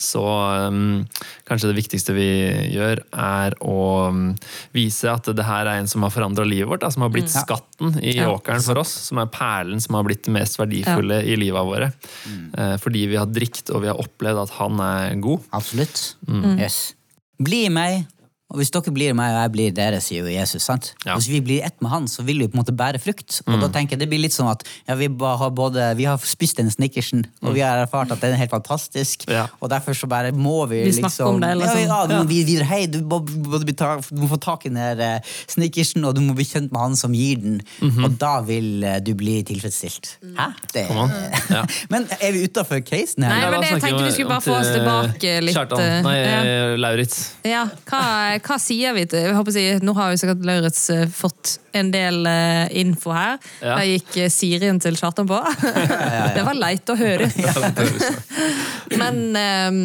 [0.00, 0.24] så
[0.70, 1.04] um,
[1.48, 2.28] kanskje det viktigste vi
[2.72, 3.78] gjør, er å
[4.12, 4.22] um,
[4.76, 6.84] vise at det her er en som har forandra livet vårt.
[6.84, 7.36] Da, som har blitt mm.
[7.36, 8.30] skatten i Ja.
[8.32, 8.94] åkeren for oss.
[9.10, 11.92] Som er perlen som har blitt det mest verdifulle i livet våre.
[12.56, 15.44] Eh, fordi vi har drikt og vi har opplevd at han er god.
[15.56, 16.14] Absolutt.
[16.28, 16.56] Mm.
[16.56, 16.94] Yes.
[17.42, 18.06] Bli meg,
[18.50, 20.62] og hvis dere blir meg og jeg blir dere, sier jo Jesus.
[20.62, 20.92] sant?
[21.04, 21.16] Ja.
[21.16, 23.40] Hvis vi blir ett med han, så vil vi på en måte bære frukt.
[23.46, 23.60] Og Mm.
[23.60, 26.56] da tenker jeg det blir litt sånn at ja, vi, har både, vi har spist
[26.58, 29.32] den snickersen, og vi har erfart at den er helt fantastisk, Mm.
[29.34, 29.46] Ja.
[29.60, 32.10] og derfor så bare må vi, Vi liksom om det, eller ja, sånn.
[32.10, 36.04] ja, vi videre, hei, du må, du må få tak i den her eh, snickersen,
[36.04, 37.60] og du må bli kjent med han som gir den,
[38.04, 40.18] og da vil eh, du bli tilfredsstilt.
[40.36, 40.52] Hæ?
[40.72, 40.86] Det.
[41.90, 43.34] Men er vi utafor casen her?
[43.34, 46.02] Nei, men det snakker tenkte vi skulle bare få oss tilbake litt, Kjartan.
[46.06, 47.18] Nei, eh, eh, Lauritz.
[47.44, 50.82] Ja, hva, hva sier vi til jeg håper å si, Nå har jo sikkert Lauritz
[50.94, 53.36] eh, fått en del uh, info her.
[53.60, 53.76] Ja.
[53.76, 55.40] Der gikk eh, Sirien til Kjartan på.
[56.36, 57.28] Det var leit å høre.
[59.02, 59.82] Men um,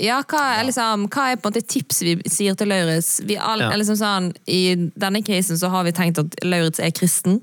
[0.00, 3.18] ja, hva er, liksom, hva er på en måte tips vi sier til Lauritz?
[3.24, 7.42] Liksom sånn, I denne casen så har vi tenkt at Lauritz er kristen.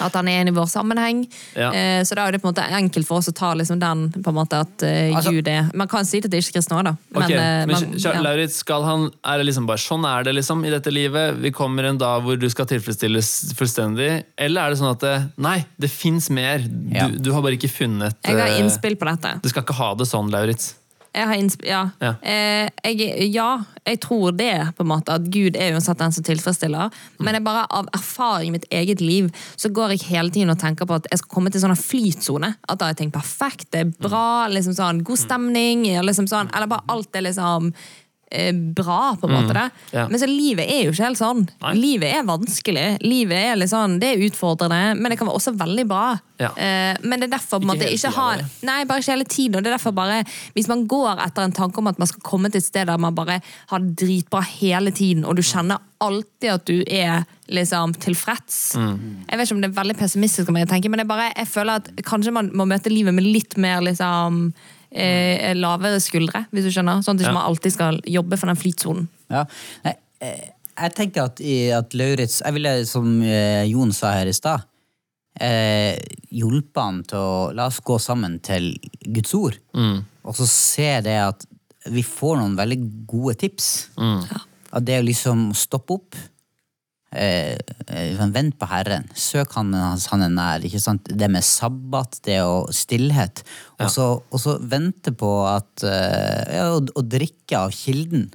[0.00, 1.24] At han er en i vår sammenheng.
[1.54, 1.70] Ja.
[1.72, 4.06] Eh, så da er det på en måte enkelt for oss å ta liksom den
[4.16, 6.84] på en måte at eh, Altså- Gud er Man kan si det til ikke-kristne òg,
[6.84, 6.94] da.
[7.14, 7.36] Ok, okay.
[7.36, 8.12] men man- ja.
[8.22, 11.36] Lauritz, skal han, er det liksom bare sånn er det liksom i dette livet?
[11.40, 14.24] Vi kommer en dag hvor du skal tilfredsstilles fullstendig?
[14.38, 16.58] Eller er det sånn at det, nei, det fins mer.
[16.58, 17.08] Du, Ja.
[17.08, 19.40] du har bare ikke funnet Jeg har eh, innspill på dette.
[19.42, 20.74] Du skal ikke ha det sånn, Lauritz.
[21.14, 21.82] Jeg har innsp ja.
[22.02, 22.14] Ja.
[22.26, 23.48] Eh, jeg, ja,
[23.86, 26.94] jeg tror det, på en måte, at Gud er uansett den som tilfredsstiller.
[27.22, 30.58] Men jeg bare av erfaring i mitt eget liv så går jeg hele tiden og
[30.60, 32.54] tenker på at jeg skal komme til sånn flytsone.
[32.66, 36.70] At da er ting perfekt, det er bra, liksom sånn, god stemning, liksom sånn, eller
[36.70, 37.70] bare alt er liksom
[38.76, 39.54] bra, på en måte.
[39.54, 40.06] Mm, ja.
[40.10, 41.44] Men så livet er jo ikke helt sånn.
[41.62, 41.74] Nei.
[41.78, 42.86] Livet er vanskelig.
[43.04, 46.06] Livet er litt sånn, Det er utfordrende, men det kan være også veldig bra.
[46.42, 46.50] Ja.
[46.58, 48.26] Eh, men det er derfor på en måte ikke ha.
[48.66, 49.56] Nei, bare ikke hele tiden.
[49.56, 52.24] Og det er derfor bare, Hvis man går etter en tanke om at man skal
[52.26, 55.78] komme til et sted der man bare har det dritbra hele tiden, og du kjenner
[56.04, 60.58] alltid at du er liksom tilfreds Jeg vet ikke om det er veldig pessimistisk, om
[60.58, 63.56] jeg tenker, men jeg, bare, jeg føler at kanskje man må møte livet med litt
[63.60, 64.48] mer liksom
[64.94, 67.02] eh, lavere skuldre, hvis du skjønner.
[67.02, 67.38] Sånn at ikke Ja.
[67.40, 69.08] man alltid skal jobbe for den flytsonen.
[69.30, 69.44] Ja.
[69.84, 74.26] Nei, eh, jeg tenker at, i- at Lauritz Jeg ville, som eh, Jon sa her
[74.26, 74.62] i stad,
[75.40, 75.98] eh,
[76.32, 78.76] hjulpet han til å La oss gå sammen til
[79.12, 79.58] Guds ord.
[80.24, 81.44] Og så se det at
[81.90, 83.88] vi får noen veldig gode tips.
[84.72, 86.14] At det er liksom stoppe opp.
[87.14, 87.54] Eh,
[87.88, 89.04] eh, Vent på Herren.
[89.14, 90.64] Søk Han hans han er nær.
[90.66, 91.06] ikke sant?
[91.10, 93.44] Det med sabbat, det og stillhet.
[93.78, 98.28] Og så, og så vente på at eh, ja, å, å drikke av kilden.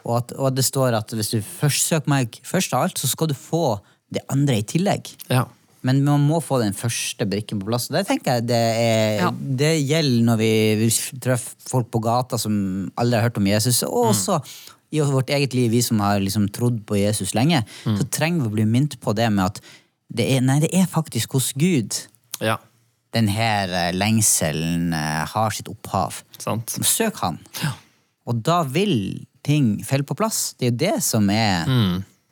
[0.00, 3.10] Og, at, og det står at hvis du først søker meg først av alt, så
[3.10, 3.78] skal du få
[4.10, 5.12] det andre i tillegg.
[5.30, 5.44] Ja.
[5.86, 7.86] Men man må få den første brikken på plass.
[7.88, 9.30] Og det tenker jeg det, er, Ja.
[9.32, 10.50] det gjelder når vi,
[10.82, 10.88] vi
[11.24, 13.82] treffer folk på gata som aldri har hørt om Jesus.
[13.86, 14.40] Og også
[14.90, 18.50] i vårt eget liv, vi som har liksom trodd på Jesus lenge, så trenger vi
[18.50, 19.60] å bli minnet på det med at
[20.10, 21.94] det er, nei, det er faktisk hos Gud
[22.42, 22.56] ja.
[23.14, 26.22] denne eh, lengselen eh, har sitt opphav.
[26.42, 26.74] Sant.
[26.82, 27.38] Søk han.
[28.26, 30.56] Og da vil ting falle på plass.
[30.58, 31.70] Det er jo det som er,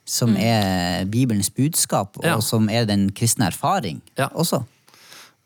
[0.08, 2.40] som er Bibelens budskap, og Ja.
[2.44, 4.28] som er den kristne erfaring Ja.
[4.34, 4.64] også.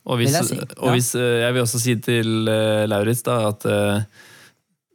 [0.04, 0.92] Og hvis, Vil jeg si, og ja.
[0.96, 4.00] hvis eh, jeg vil også si til uh, Lauritz da, at hvis,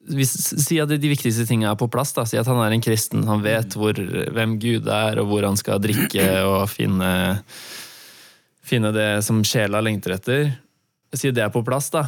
[0.08, 2.14] Si at de viktigste tingene er på plass.
[2.16, 5.48] da, Si at han er en kristen, han vet hvor, hvem Gud er, og hvor
[5.48, 7.12] han skal drikke og finne,
[8.68, 10.56] finne det som sjela lengter etter.
[11.16, 12.08] Si at det er på plass, da.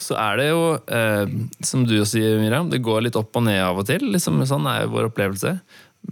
[0.00, 3.60] Så er det jo, eh, som du sier, Miriam, det går litt opp og ned
[3.62, 4.02] av og til.
[4.12, 5.54] Liksom, sånn er jo vår opplevelse.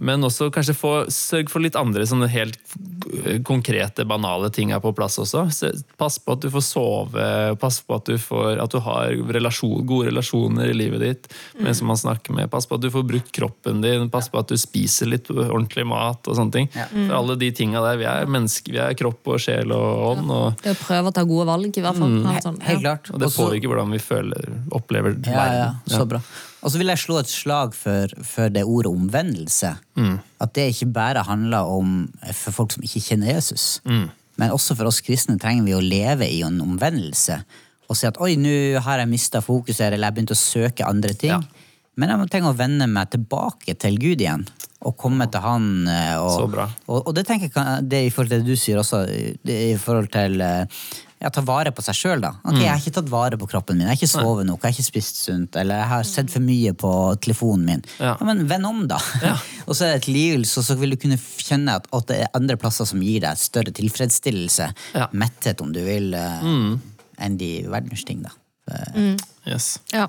[0.01, 2.57] Men også kanskje få, sørg for litt andre sånne helt
[3.45, 5.45] konkrete, banale ting er på plass også.
[5.99, 7.25] Pass på at du får sove,
[7.61, 11.29] pass på at du, får, at du har relasjon, gode relasjoner i livet ditt
[11.59, 12.49] med som man snakker med.
[12.51, 15.85] Pass på at du får brukt kroppen din, pass på at du spiser litt ordentlig
[15.89, 16.71] mat og sånne ting.
[16.73, 20.31] For alle de tinga der, vi er mennesker, vi er kropp og sjel og ånd,
[20.33, 22.17] og, Det å prøve å ta gode valg, i hvert fall.
[22.23, 22.41] Mm.
[22.47, 23.13] sånn, Helt klart.
[23.13, 25.79] og det påvirker hvordan vi føler, opplever Ja, ja, verden.
[25.99, 26.23] så bra.
[26.63, 29.73] Og så vil jeg slå et slag for, for det ordet omvendelse.
[30.41, 33.81] At det ikke bare handler om for folk som ikke kjenner Jesus.
[34.39, 37.41] Men også for oss kristne trenger vi å leve i en omvendelse.
[37.91, 40.87] Og si at oi, nå har jeg mista fokus eller jeg har begynt å søke
[40.87, 41.35] andre ting.
[41.35, 41.41] Ja.
[41.99, 44.47] Men jeg må tenke å vende meg tilbake til Gud igjen.
[44.83, 45.67] Og komme til Han.
[45.87, 46.31] eh, Og.
[46.87, 49.03] Og, og det tenker jeg det i forhold til det du sier også,
[49.45, 50.65] i forhold til eh,
[51.23, 52.33] ja, ta vare på seg sjøl, da.
[52.43, 54.73] Ok, Jeg har ikke tatt vare på kroppen min, jeg har ikke sovet nok, jeg
[54.73, 56.91] har ikke spist sunt, eller jeg har sett for mye på
[57.23, 57.85] telefonen min.
[58.03, 58.17] Ja.
[58.27, 58.99] men vend om, da.
[59.67, 62.33] og så er det tilgivelse, og så vil du kunne kjenne at, at det er
[62.35, 65.07] andre plasser som gir deg større tilfredsstillelse, Ja.
[65.15, 66.69] metthet, om du vil, mm.
[67.23, 68.35] enn de verdens ting, da.
[68.95, 69.15] Mm.
[69.47, 69.77] Yes.
[69.95, 70.07] Ja.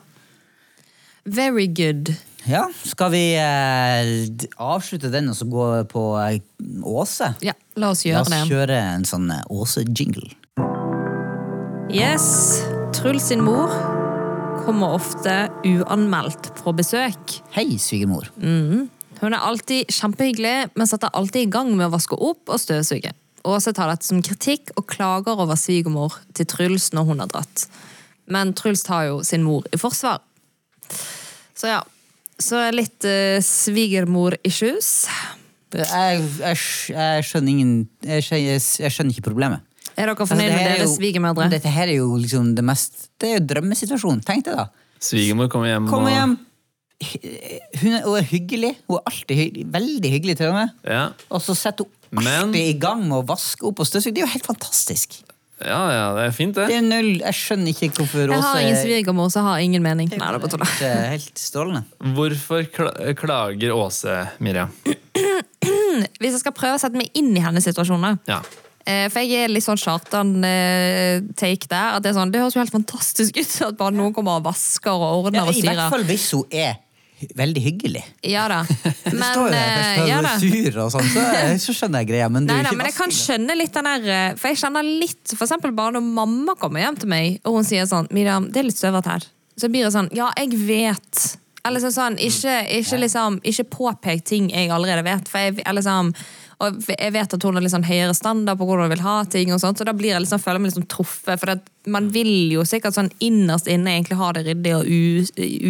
[1.24, 2.12] Very good.
[2.44, 6.40] Ja, skal vi eh, avslutte den og så gå på eh,
[6.84, 7.30] Åse?
[7.40, 8.30] Ja, la oss gjøre det.
[8.34, 8.50] La oss det.
[8.52, 10.28] kjøre en sånn eh, Åse-jingle.
[11.92, 12.62] Yes.
[12.96, 13.68] Truls sin mor
[14.64, 15.32] kommer ofte
[15.66, 17.34] uanmeldt på besøk.
[17.52, 18.30] Hei, svigermor.
[19.20, 23.12] Hun er alltid kjempehyggelig, men setter alltid i gang med å vaske opp og støvsuge.
[23.44, 27.66] Åse tar dette som kritikk og klager over svigermor til Truls når hun har dratt.
[28.32, 30.24] Men Truls tar jo sin mor i forsvar.
[31.52, 31.82] Så ja.
[32.40, 35.04] Så litt uh, svigermor-issues.
[35.74, 36.58] Jeg, jeg,
[36.94, 39.73] jeg skjønner ingen jeg skjønner, jeg skjønner ikke problemet.
[39.96, 41.50] Er dere Altså, fornøyd altså, med er deres svigermødre?
[41.52, 44.22] Dette her er jo liksom det mest Det er jo drømmesituasjonen.
[44.26, 44.66] Tenk det, da.
[45.04, 46.34] Svigermor kommer hjem og hjem.
[47.04, 48.70] Hun er, hun er hyggelig.
[48.88, 50.70] Hun er alltid hyggelig, veldig hyggelig, til og med.
[50.88, 51.02] Ja.
[51.30, 54.14] Og så setter hun Men- alltid i gang med å vaske opp og støvsuge.
[54.14, 55.18] Det er jo helt fantastisk.
[55.64, 56.66] ja, ja, det er fint, det.
[56.68, 59.82] Det er null Jeg skjønner ikke hvorfor Åse Jeg har ingen svigermor, så har ingen
[59.82, 60.08] mening.
[60.10, 60.64] Nei, det er bare tull.
[60.64, 61.84] helt, eh, helt strålende.
[62.16, 62.66] Hvorfor
[63.14, 64.70] klager Åse, Miriam?
[66.20, 68.16] Hvis jeg skal prøve å sette meg inn i hennes situasjon, da.
[68.28, 68.40] Ja.
[68.84, 71.96] Eh, For jeg er litt sånn Kjartan-take der.
[71.96, 74.48] At det, er sånn, det høres jo helt fantastisk ut at bare noen kommer og
[74.48, 76.80] vasker og ordner Ja, og I hvert fall hvis hun er
[77.38, 78.02] veldig hyggelig.
[78.26, 78.58] Ja da.
[79.04, 80.32] Det står jo der, eh, ja da.
[80.42, 81.22] sur og sånn, så,
[81.62, 82.26] så skjønner jeg greia.
[82.28, 84.84] Men, du Nei, da, men jeg kan skjønne litt den der eh, For jeg kjenner
[84.84, 88.50] litt For eksempel bare når mamma kommer hjem til meg, og hun sier sånn Miriam,
[88.52, 89.24] det er litt støvete her.
[89.56, 91.24] så blir det sånn Ja, jeg vet.
[91.64, 95.30] Eller sånn sånn, ikke, ikke, liksom, ikke påpek ting jeg allerede vet.
[95.32, 96.10] For jeg, liksom,
[96.64, 99.52] og jeg vet at hun har sånn høyere standard på hvordan hun vil ha ting,
[99.54, 101.40] og sånt, så da blir jeg liksom, føler jeg meg liksom truffet.
[101.40, 105.00] For det, man vil jo sikkert sånn innerst inne egentlig ha det ryddig og u,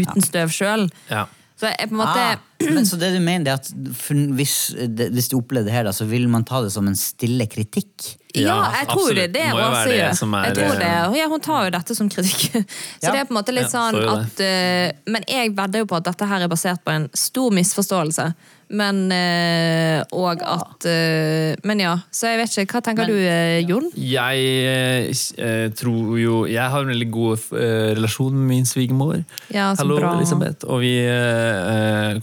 [0.00, 0.88] uten støv sjøl.
[1.12, 1.26] Ja.
[1.60, 3.68] Så jeg på en måte Ah, men så det du mener er at
[4.38, 7.46] hvis, hvis du opplever det her, da, så vil man ta det som en stille
[7.50, 8.14] kritikk?
[8.34, 9.32] Ja, jeg tror det er absolutt.
[9.34, 10.34] det jo Åse gjør.
[10.40, 10.88] er, det.
[10.88, 12.50] eh, Ja, hun tar jo dette som kritikk.
[13.00, 13.12] Så Ja.
[13.12, 15.96] det er på en måte litt sånn ja, at uh, Men jeg vedder jo på
[16.00, 18.32] at dette her er basert på en stor misforståelse.
[18.72, 22.78] Men eh, Og at eh, Men ja, så jeg vet ikke.
[22.78, 23.90] Hva tenker du, eh, Jon?
[23.94, 25.14] Jeg
[25.78, 27.44] tror jo Jeg har en veldig god
[27.98, 29.20] relasjon med min svigermor.
[29.54, 30.14] Ja, Hallo, bra.
[30.16, 30.66] Elisabeth.
[30.68, 30.94] Og vi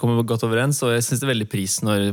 [0.01, 2.07] kommer godt overens, og jeg syns det er veldig pris når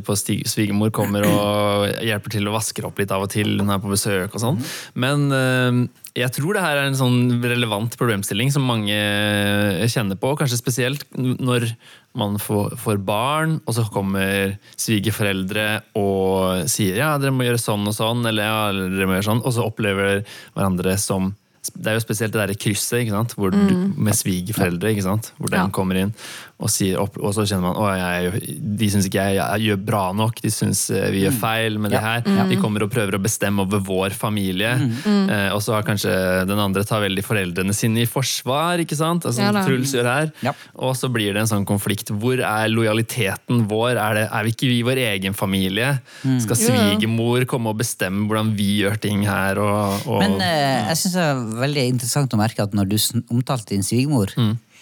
[0.49, 3.57] svigermor kommer og hjelper til å vasker opp litt av og til.
[3.61, 4.61] Hun er på besøk og sånn.
[4.99, 5.81] Men eh,
[6.19, 8.97] jeg tror det her er en sånn relevant problemstilling som mange
[9.91, 10.35] kjenner på.
[10.39, 11.69] Kanskje spesielt når
[12.19, 17.87] man får, får barn, og så kommer svigerforeldre og sier ja, dere må gjøre sånn
[17.87, 20.25] og sånn, eller ja, dere må gjøre sånn, og så opplever
[20.57, 21.33] hverandre som
[21.75, 23.35] det er jo spesielt det der krysset ikke sant?
[23.39, 23.59] Hvor du,
[23.99, 25.33] med svigerforeldre, ikke sant?
[25.39, 25.67] hvor den Mm.
[25.69, 25.73] Ja.
[25.75, 26.13] kommer inn.
[26.59, 28.43] Og, sier, opp, og så kjenner man at
[28.79, 31.93] de syns ikke jeg, jeg gjør bra nok, de syns eh, vi gjør feil med
[31.95, 32.23] det her.
[32.27, 32.49] Mm.
[32.51, 34.73] De kommer og prøver å bestemme over vår familie.
[35.07, 36.11] Eh, og så har kanskje
[36.51, 39.27] den andre tar veldig foreldrene sine i forsvar, ikke sant?
[39.29, 39.53] Altså, Ja.
[39.69, 40.33] Truls gjør her.
[40.43, 40.53] Ja.
[40.75, 42.11] Og så blir det en sånn konflikt.
[42.11, 43.95] Hvor er lojaliteten vår?
[43.99, 46.01] Er, det, er vi ikke vi vår egen familie?
[46.43, 49.59] Skal svigermor komme og bestemme hvordan vi gjør ting her?
[49.63, 52.97] Og, og, Men eh, jeg synes det er veldig interessant å merke at når du
[53.35, 54.33] omtalte din svigermor,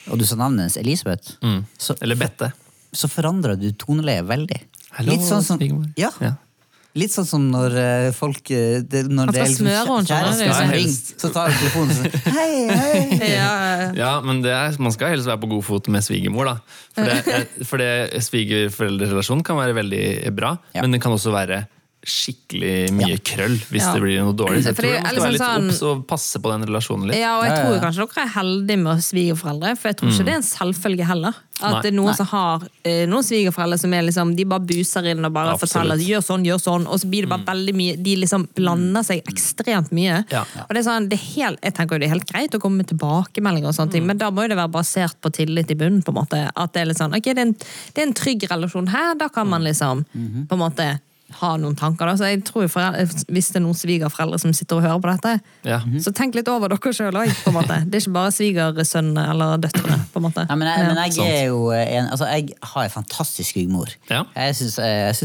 [0.07, 1.37] og du sa navnet hennes Elisabeth,
[1.79, 2.53] så, Eller Bette.
[2.95, 4.61] så forandra du toneleiet veldig.
[4.97, 5.89] Hello, Litt sånn som, svigermor.
[6.01, 6.35] ja, Ja.
[6.97, 10.07] Litt sånn som når eh, folk eh, det, Når Han det er skal smøre henne,
[10.07, 10.55] skjønner kjærester du.
[10.57, 13.19] som ringer, så tar du telefonen og sier hei, hei.
[13.37, 13.51] Ja,
[13.99, 16.49] Ja, men det er, man skal helst være på god fot med svigermor.
[16.49, 16.55] da.
[16.97, 20.05] For det, for det svigerforeldrerelasjon kan være veldig
[20.39, 20.81] bra, Ja.
[20.87, 21.67] men den kan også være
[22.07, 23.93] skikkelig mye krøll hvis Ja.
[23.95, 24.63] det blir noe dårlig.
[24.63, 27.07] Så jeg tror er skal liksom være litt sånn- obs og passe på den relasjonen
[27.11, 27.19] litt.
[27.19, 30.11] Ja, og jeg Ja, ja, tror kanskje dere er heldige med svigerforeldre, for jeg tror
[30.11, 31.35] ikke det er en selvfølge heller.
[31.59, 31.81] At Nei.
[31.83, 32.15] det er noen Nei.
[32.15, 35.73] som har eh, noen svigerforeldre som er liksom, de bare buser inn og bare Absolutt.
[35.73, 39.03] forteller gjør sånn, gjør sånn, og så blir det bare veldig mye De liksom blander
[39.03, 40.25] seg ekstremt mye.
[40.31, 40.43] Ja.
[40.43, 42.61] Og det er sånn, det er helt, jeg tenker jo det er helt greit å
[42.61, 45.71] komme med tilbakemeldinger, og sånne ting, men da må jo det være basert på tillit
[45.71, 46.03] i bunnen.
[46.05, 47.53] på en måte, At det er litt sånn, ok, det er en,
[47.95, 51.01] det er en trygg relasjon her, da kan man liksom på en måte
[51.41, 52.07] ha noen tanker.
[52.07, 52.15] Da.
[52.17, 55.41] Så jeg tror foreldre, Hvis det er noen svigerforeldre som sitter og hører på dette,
[55.65, 55.81] Ja.
[56.01, 57.27] så tenk litt over dere sjøl òg.
[57.27, 59.99] Det er ikke bare svigersønnene eller døtrene.
[60.13, 60.47] på en måte.
[60.49, 63.91] Ja, men jeg, men jeg er jo en, altså jeg har en fantastisk svigermor.
[64.09, 64.23] Ja.
[64.37, 64.79] Jeg syns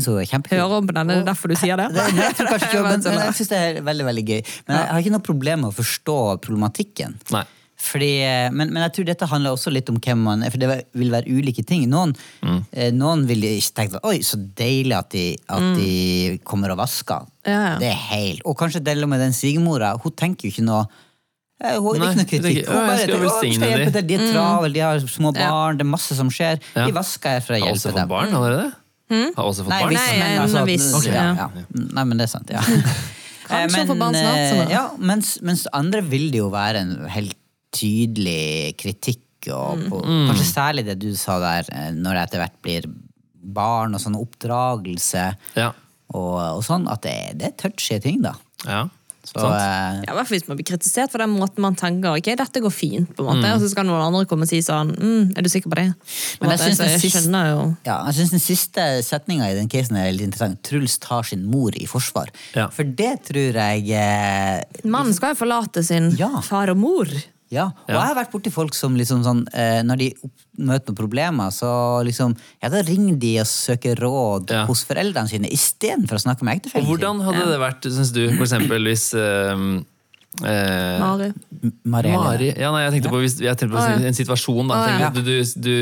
[0.07, 0.57] hun er kjempekul.
[0.57, 1.89] Hører om på den, er det derfor du sier det?
[2.01, 4.41] Det, nei, jeg jeg syns det er veldig veldig gøy.
[4.67, 7.19] Men jeg har ikke noe problem med å forstå problematikken.
[7.31, 7.45] Nei.
[7.81, 10.61] Fordi, eh, men, men jeg tror dette handler også litt om hvem man er, for
[10.61, 10.69] det
[11.01, 11.87] vil være ulike ting.
[11.89, 12.13] Noen,
[12.45, 12.59] Mm.
[12.73, 17.25] eh, noen vil ikke tenke oi, så deilig at de, at de kommer og vasker.
[17.25, 17.49] Mm.
[17.49, 17.77] Ja, ja.
[17.81, 19.95] Det er helt Og kanskje deler med den svigermora.
[20.03, 20.83] Hun tenker jo ikke noe
[21.63, 22.61] eh, hun har ikke noe kritikk.
[22.67, 23.95] «Å, Hun jeg bare skal tenker, «Å, velsigne skal hjelpe de».
[23.97, 24.07] til.
[24.07, 26.61] De er travle, de har små barn, det er masse som skjer.
[26.77, 28.11] De vasker jeg for å Har hjelpe også fått dem.
[28.13, 28.69] barn allerede?
[29.35, 29.91] Har også fått Nei, barn?
[29.91, 31.49] hvis, Nei, men, en altså, viss, ja, ja.
[31.97, 32.61] Nei, men det er sant, ja.
[33.51, 36.93] Kanskje hun få barn snart, sånn ja, mens, mens andre vil det jo være en
[37.11, 37.35] helt
[37.71, 40.27] tydelig kritikk, og Mm.
[40.29, 42.83] kanskje særlig det du sa der, eh, når det etter hvert blir
[43.43, 45.71] barn og sånn oppdragelse Ja.
[46.13, 48.33] og, og sånn, at det, det er touchy ting, da.
[48.65, 48.87] ja.
[49.23, 52.17] Så eh, Ja, i hvert fall hvis man blir kritisert for den måten man tenker
[52.17, 54.57] ok, dette går fint, på en måte, og så skal noen andre komme og si
[54.65, 55.93] sånn mm, Er du sikker på det?
[56.39, 60.63] På Men jeg syns den Ja, Den siste setninga i den casen er litt interessant.
[60.65, 62.29] Truls tar sin mor i forsvar.
[62.57, 62.67] Ja.
[62.73, 66.41] For det tror jeg eh, Mannen skal jo forlate sin Ja.
[66.41, 67.05] far og mor.
[67.51, 70.05] Ja, og jeg har vært borti folk som liksom sånn eh, Når de
[70.63, 74.65] møter noen problemer, så liksom Ja, da ringer de og søker råd Ja.
[74.69, 76.85] hos foreldrene sine istedenfor å snakke med Og sin.
[76.87, 79.83] hvordan hadde det vært, syns du, for eksempel hvis eh,
[80.39, 81.27] eh, Mari.
[81.85, 82.11] Mari.
[82.15, 84.71] Mari ja, nei, jeg tenkte på, jeg tenkte på en situasjon.
[84.71, 84.79] Da.
[85.09, 85.73] At du, du, du,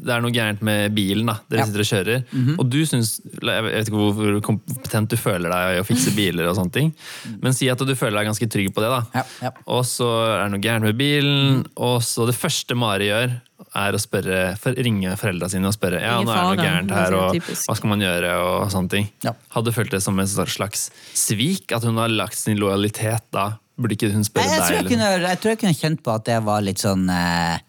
[0.00, 1.28] det er noe gærent med bilen.
[1.30, 1.36] Da.
[1.50, 1.66] Dere Ja.
[1.68, 2.24] sitter og kjører.
[2.58, 6.48] Og du syns Jeg vet ikke hvor kompetent du føler deg i å fikse biler,
[6.50, 6.92] og sånne ting.
[7.42, 8.90] men si at du føler deg ganske trygg på det.
[8.90, 9.02] da.
[9.20, 9.52] Ja, ja.
[9.66, 13.38] Og så er det noe gærent med bilen, og så det første Mari gjør,
[13.76, 16.92] er å spørre, for, ringe foreldra sine og spørre ja, nå er det noe gærent
[16.92, 19.08] er her, og hva skal man gjøre, og sånne ting.
[19.26, 19.34] Ja.
[19.54, 21.70] Hadde du følt det som en slags svik?
[21.76, 23.52] At hun har lagt sin lojalitet da?
[23.80, 24.78] Burde ikke hun spørre Jeg, jeg, deg?
[24.78, 27.62] jeg, kunne, jeg tror jeg kunne kjent på at det var litt sånn eh,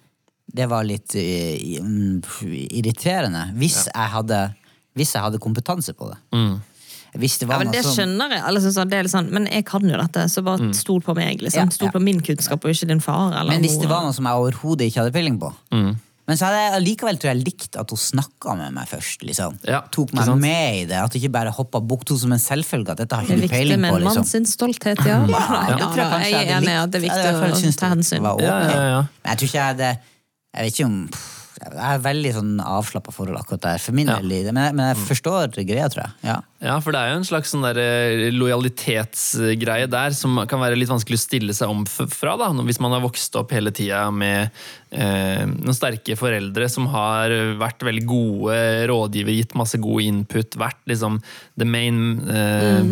[0.51, 2.17] Det var litt eh, mm,
[2.81, 3.45] irriterende.
[3.59, 4.41] Hvis, jeg hadde,
[4.99, 6.19] hvis jeg hadde kompetanse på det.
[6.35, 6.57] Mm.
[7.18, 8.43] Hvis det Ja, men Det som skjønner jeg.
[8.47, 11.16] Eller sånn, det er litt sånn, men jeg kan jo dette, så bare stol på
[11.16, 11.41] meg.
[11.41, 11.66] liksom.
[11.68, 11.91] Ja, Stol ja.
[11.91, 13.34] på min kunnskap, og ikke din far.
[13.36, 16.45] eller Men hvis det var noe som jeg overhodet ikke hadde peiling på Men så
[16.47, 19.24] hadde jeg likevel tror jeg, likt at hun snakka med meg først.
[19.28, 19.57] liksom.
[19.68, 20.95] Ja, Tok meg med i det.
[21.01, 22.91] At hun ikke bare hoppa bukk to som en selvfølge.
[22.93, 23.97] At dette har Det ikke er du viktig peiling med på.
[23.97, 24.30] en mann liksom.
[24.32, 25.20] sin stolthet, ja.
[25.28, 28.24] Ja, ja, tror jeg er enig i at det er viktig å ta hensyn.
[28.24, 28.45] Okay.
[28.45, 29.01] Ja, ja, ja.
[29.24, 29.99] Men jeg tror ikke jeg hadde
[30.55, 31.40] Jeg vet ikke om pff,
[31.72, 33.78] Jeg er veldig sånn avslappa forhold akkurat der.
[33.80, 34.17] For min Ja.
[34.19, 34.51] del.
[34.53, 36.11] Men, jeg- men jeg forstår greia, tror jeg.
[36.24, 36.41] Ja.
[36.61, 40.78] Ja, for det er jo en slags sånn der eh, lojalitetsgreie der som kan være
[40.78, 42.36] litt vanskelig å stille seg om fra.
[42.38, 44.51] da, Hvis man har vokst opp hele tida med
[44.91, 48.55] noen sterke foreldre som har vært veldig gode
[48.91, 51.19] rådgivere, gitt masse god input, vært liksom
[51.61, 52.89] the main eh,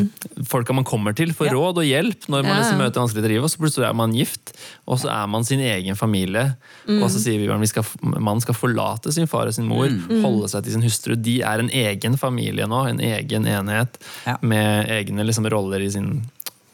[0.48, 1.54] folka man kommer til for Ja.
[1.58, 2.60] råd og hjelp når man Ja.
[2.62, 4.54] liksom møter vanskelige driv, og så plutselig er man gift,
[4.88, 6.56] og så er man sin egen familie,
[6.88, 9.90] og så sier Bibelen at man skal forlate sin far og sin mor,
[10.24, 11.16] holde seg til sin hustru.
[11.22, 14.38] De er en egen familie nå, en egen enhet, Ja.
[14.42, 16.24] med egne liksom, roller i sin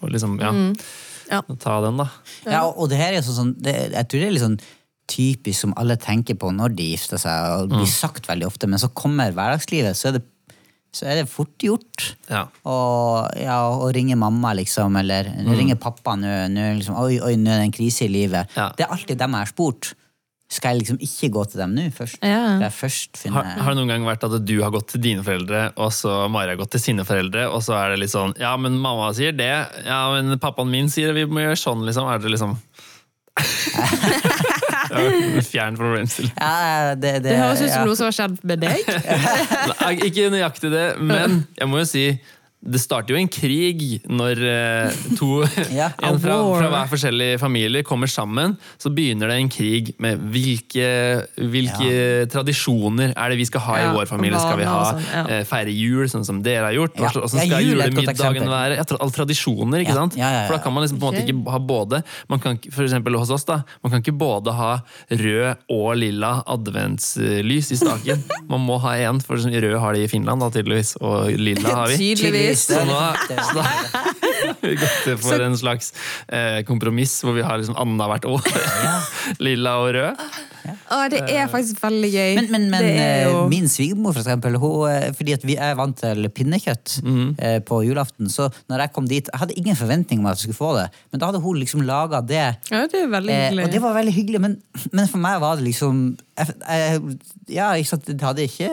[0.03, 0.51] og liksom, ja,
[1.31, 1.41] Ja.
[1.57, 2.05] Ta den, da.
[2.45, 4.59] Ja, og og det her er sånn, det, jeg tror det er litt sånn
[5.09, 8.69] typisk som alle tenker på når de gifter seg, og det blir sagt veldig ofte,
[8.69, 10.23] men så kommer hverdagslivet, så er det,
[10.95, 12.07] så er det fort gjort.
[12.31, 12.45] Ja.
[12.67, 17.53] Og, ja, å ringe mamma, liksom, eller ringe pappa nå, nå liksom, oi, oi, nå
[17.53, 18.55] er det en krise i livet.
[18.57, 18.71] Ja.
[18.77, 19.93] Det er alltid dem jeg har spurt.
[20.55, 22.19] Skal jeg liksom ikke gå til dem nå først?
[22.21, 22.59] Ja.
[22.61, 25.71] Jeg først Har, har det noen gang vært at du har gått til dine foreldre,
[25.81, 28.53] og så Mari har gått til sine foreldre, og så er det litt sånn Ja,
[28.61, 29.53] men mamma sier det.
[29.87, 32.11] Ja, men pappaen min sier vi må gjøre sånn, liksom.
[32.13, 32.59] Er det liksom
[34.75, 36.33] Ja, Fjern problemstilling.
[36.37, 37.83] Ja, det, det, Det høres ut ja.
[37.87, 38.89] noe som har skjedd med deg.
[39.81, 42.05] Nei, Ikke nøyaktig det, men jeg må jo si
[42.65, 45.43] det starter jo en krig når eh, to
[45.79, 48.55] Ja, en fra, fra hver forskjellig familie kommer sammen.
[48.81, 50.87] Så begynner det en krig med hvilke,
[51.37, 54.41] hvilke tradisjoner er det vi skal ha i vår familie.
[54.41, 55.23] Skal vi ha sånn, ja.
[55.37, 56.97] eh, feire jul, sånn som dere har gjort?
[56.97, 57.11] Ja.
[57.13, 58.79] Hvordan skal julemiddagen være?
[58.79, 60.17] Ja, alle tradisjoner, ikke sant?
[60.17, 60.47] ja, ja, ja.
[60.49, 62.01] For da kan man liksom på en måte ikke ha både
[62.31, 63.61] man kan, For eksempel hos oss, da.
[63.85, 64.71] Man kan ikke både ha
[65.11, 68.23] rød og lilla adventslys i staken.
[68.51, 71.91] Man må ha én, for rød har de i Finland, da, tydeligvis, og lilla har
[71.91, 71.97] vi.
[72.01, 72.54] Tydeligvis.
[72.65, 72.95] Så nå,
[73.27, 75.91] så da har vi gått for en slags
[76.27, 78.45] eh, kompromiss hvor vi har liksom annethvert år.
[79.45, 80.21] Lilla og rød.
[80.65, 82.31] Å, det er faktisk veldig gøy.
[82.39, 83.41] Men, men, men det er eh, jo...
[83.51, 87.27] min svigermor, for eksempel, hun, eh, fordi at vi er vant til pinnekjøtt Mhm.
[87.37, 90.47] eh, på julaften, så når jeg kom dit Jeg hadde ingen forventning om at jeg
[90.47, 92.45] skulle få det, men da hadde hun liksom laga det.
[92.71, 93.65] Ja, det er veldig Eh, hyggelig.
[93.67, 94.57] og det var veldig hyggelig, men,
[94.91, 96.03] men for meg var det liksom
[96.37, 97.17] jeg, jeg,
[97.55, 98.69] Ja, ikke sant, det hadde ikke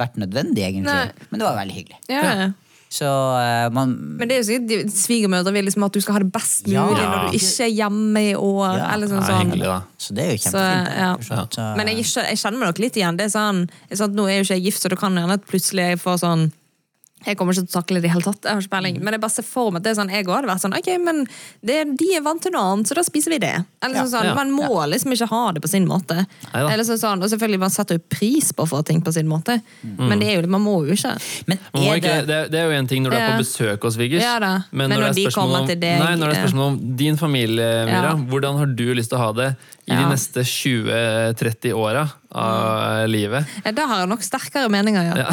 [0.00, 1.26] vært nødvendig, egentlig, Nei.
[1.30, 2.00] men det var veldig hyggelig.
[2.12, 2.52] ja.
[2.88, 6.20] Så uh, man Men det er jo sikkert svigermødre vil liksom at du skal ha
[6.22, 6.84] det best mulig Ja.
[6.86, 8.76] når du ikke er hjemme i år.
[8.78, 8.92] Ja.
[8.94, 9.50] eller sånn, sånn.
[9.50, 9.80] hyggelig.
[9.98, 11.26] Så det er jo kjempefint.
[11.26, 11.74] så ja.
[11.76, 13.18] Men jeg, jeg kjenner meg nok litt igjen.
[13.18, 15.18] Det er sånn, det er sånn Nå er jo ikke jeg gift, så det kan
[15.18, 16.46] hende at plutselig jeg får sånn
[17.24, 18.44] jeg kommer ikke til å takle det i hele tatt.
[18.44, 18.98] Jeg har ikke peiling.
[19.02, 20.88] Men jeg bare ser for meg at det er sånn, jeg hadde vært sånn Ok,
[21.02, 21.22] men
[21.64, 23.54] det, de er vant til noe annet, så da spiser vi det.
[23.82, 24.34] Eller sånn, sånn, Ja.
[24.36, 26.26] Man må liksom ikke ha det på sin måte.
[26.52, 29.26] Eller sånn, sånn, og selvfølgelig Man setter jo pris på å få ting på sin
[29.30, 31.14] måte, men det er jo, man må jo ikke.
[31.48, 33.42] Men Man må er ikke, det det, er jo en ting når du er på
[33.42, 34.22] besøk hos svigers.
[34.22, 34.52] Ja da.
[34.70, 37.16] Men når, når det er spørsmål om, deg, nei, når det er spørsmål om din
[37.16, 38.14] familie, Mira, Ja.
[38.14, 39.50] hvordan har du lyst til å ha det
[39.86, 42.02] i de neste 20-30 åra
[42.34, 43.46] av livet?
[43.64, 45.14] Ja, Da har jeg nok sterkere meninger, ja.
[45.22, 45.30] Ja.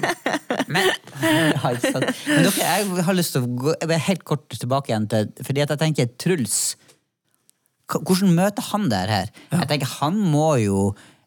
[0.72, 0.88] Men,
[1.22, 1.70] ja.
[1.72, 3.74] Men dere, jeg har lyst til å gå
[4.08, 6.56] helt kort tilbake igjen til Fordi at jeg tenker Truls
[7.92, 9.30] Hvordan møter han det her?
[9.52, 10.80] Jeg tenker Han må jo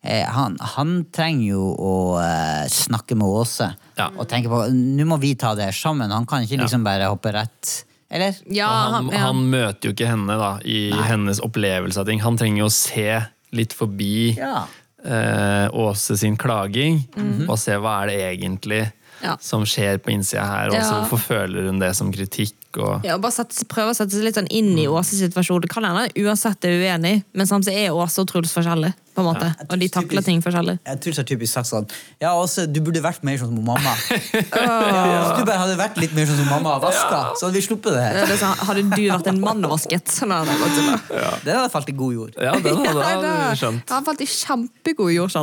[0.03, 4.09] eh, han, han trenger jo å eh, snakke med Åse Ja.
[4.15, 6.11] og tenke på Nå må vi ta det sammen.
[6.11, 7.77] Han kan ikke liksom bare hoppe rett
[8.09, 8.35] Eller?
[8.49, 9.17] Ja, han, ja.
[9.27, 12.21] han møter jo ikke henne da, i hennes opplevelse av ting.
[12.25, 13.19] Han trenger jo å se
[13.53, 14.63] litt forbi Ja.
[15.05, 17.03] eh, Åse sin klaging,
[17.47, 18.87] og se hva er det egentlig.
[19.21, 19.33] Ja.
[19.43, 20.69] som skjer på innsida her.
[20.69, 20.99] Og så Ja.
[21.03, 22.55] hvorfor føler hun det som kritikk?
[22.77, 24.79] Og, Ja, og bare sette, prøve å sette seg litt sånn inn Mm.
[24.83, 25.61] i Åses situasjon.
[25.61, 28.93] Det kan hende uansett er uenig, men samtidig er Åse og Truls forskjellige.
[29.19, 29.51] på en måte.
[29.69, 30.79] Og de takler ting forskjellig.
[30.85, 31.87] Jeg tror så typisk sagt sånn
[32.21, 33.93] Ja, Åse, du burde vært mer sånn som mamma.
[34.07, 37.61] Hvis du bare hadde vært litt mer sånn som mamma og vaska, så hadde vi
[37.65, 38.13] sluppet det her.
[38.29, 40.85] Det er sånn, hadde du vært en mann og vasket, så hadde det gått til
[40.87, 40.99] det.
[41.43, 42.33] Den hadde falt i god jord.
[42.39, 43.09] ja, den hadde Ja,
[43.49, 43.89] han skjønt.
[43.89, 45.29] Han falt i kjempegod jord.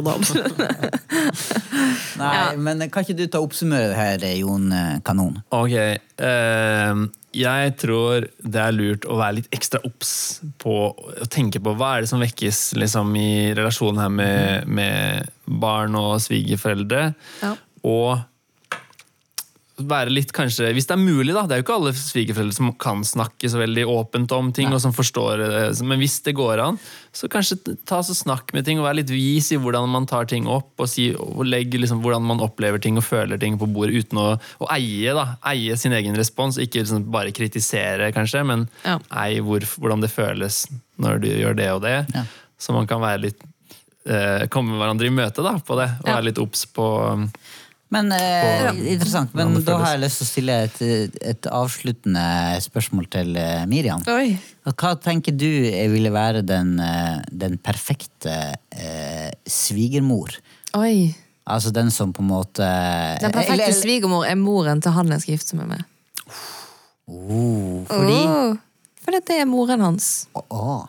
[2.17, 2.57] Nei, Ja.
[2.57, 5.43] men kan ikke du ta oppsummere det her, Jon eh, Kanon?
[5.53, 5.75] Ok.
[6.23, 7.03] Eh,
[7.37, 10.13] jeg tror det er lurt å være litt ekstra obs
[10.63, 15.29] på å tenke på hva er det som vekkes liksom, i relasjonen her med, med
[15.45, 17.11] barn og svigerforeldre.
[17.43, 17.53] Ja.
[17.87, 18.25] Og
[19.77, 21.43] være litt kanskje, Hvis det er mulig, da.
[21.45, 24.73] Det er jo ikke alle svigerforeldre som kan snakke så veldig åpent om ting.
[24.73, 26.79] og som forstår det, Men hvis det går an,
[27.13, 30.25] så kanskje ta så snakk med ting og være litt vis i hvordan man tar
[30.25, 30.73] ting opp.
[30.81, 34.17] Og, si, og legge liksom hvordan man opplever ting og føler ting på bordet uten
[34.19, 36.57] å, å eie da, eie sin egen respons.
[36.57, 38.99] Ikke liksom bare kritisere, kanskje, men Ja.
[39.11, 40.67] eie hvor, hvordan det føles
[40.99, 42.07] når du gjør det og det.
[42.15, 42.25] Ja.
[42.59, 43.43] Så man kan være litt
[44.09, 46.15] eh, komme hverandre i møte da, på det, og Ja.
[46.17, 47.29] være litt obs på um,
[47.95, 49.35] Men eh, På- interessant.
[49.39, 50.81] Men da har jeg lyst til å stille et,
[51.35, 52.25] et avsluttende
[52.65, 54.03] spørsmål til eh, Miriam.
[54.11, 54.33] Oi.
[54.67, 58.35] Hva tenker du eh, ville være den, eh, den perfekte
[58.75, 60.35] eh, svigermor?
[60.75, 61.13] Oi.
[61.47, 65.15] Altså den som på en måte Den perfekte eller- eller- svigermor er moren til han
[65.15, 65.85] jeg skal gifte meg med.
[67.07, 68.57] Oh, fordi Oh,
[69.05, 70.27] fordi det er moren hans.
[70.35, 70.89] Å,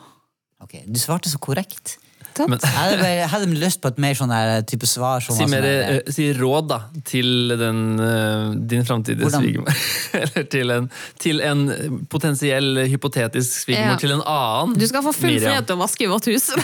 [0.58, 1.94] Ok, Du svarte så korrekt.
[2.38, 2.50] Sant?
[2.54, 5.20] Men- Jeg hadde, bare- jeg hadde lyst på et mer sånn her type svar.
[5.24, 6.78] Som Si, sånn mer, her, uh, si råd da,
[7.08, 9.74] til den, uh, din framtidige svigermor.
[10.22, 11.64] Eller til en, til en
[12.12, 14.02] potensiell hypotetisk svigermor Ja.
[14.04, 14.78] til en annen.
[14.78, 15.50] Du skal få full Miriam.
[15.50, 16.48] frihet til å vaske i vårt hus.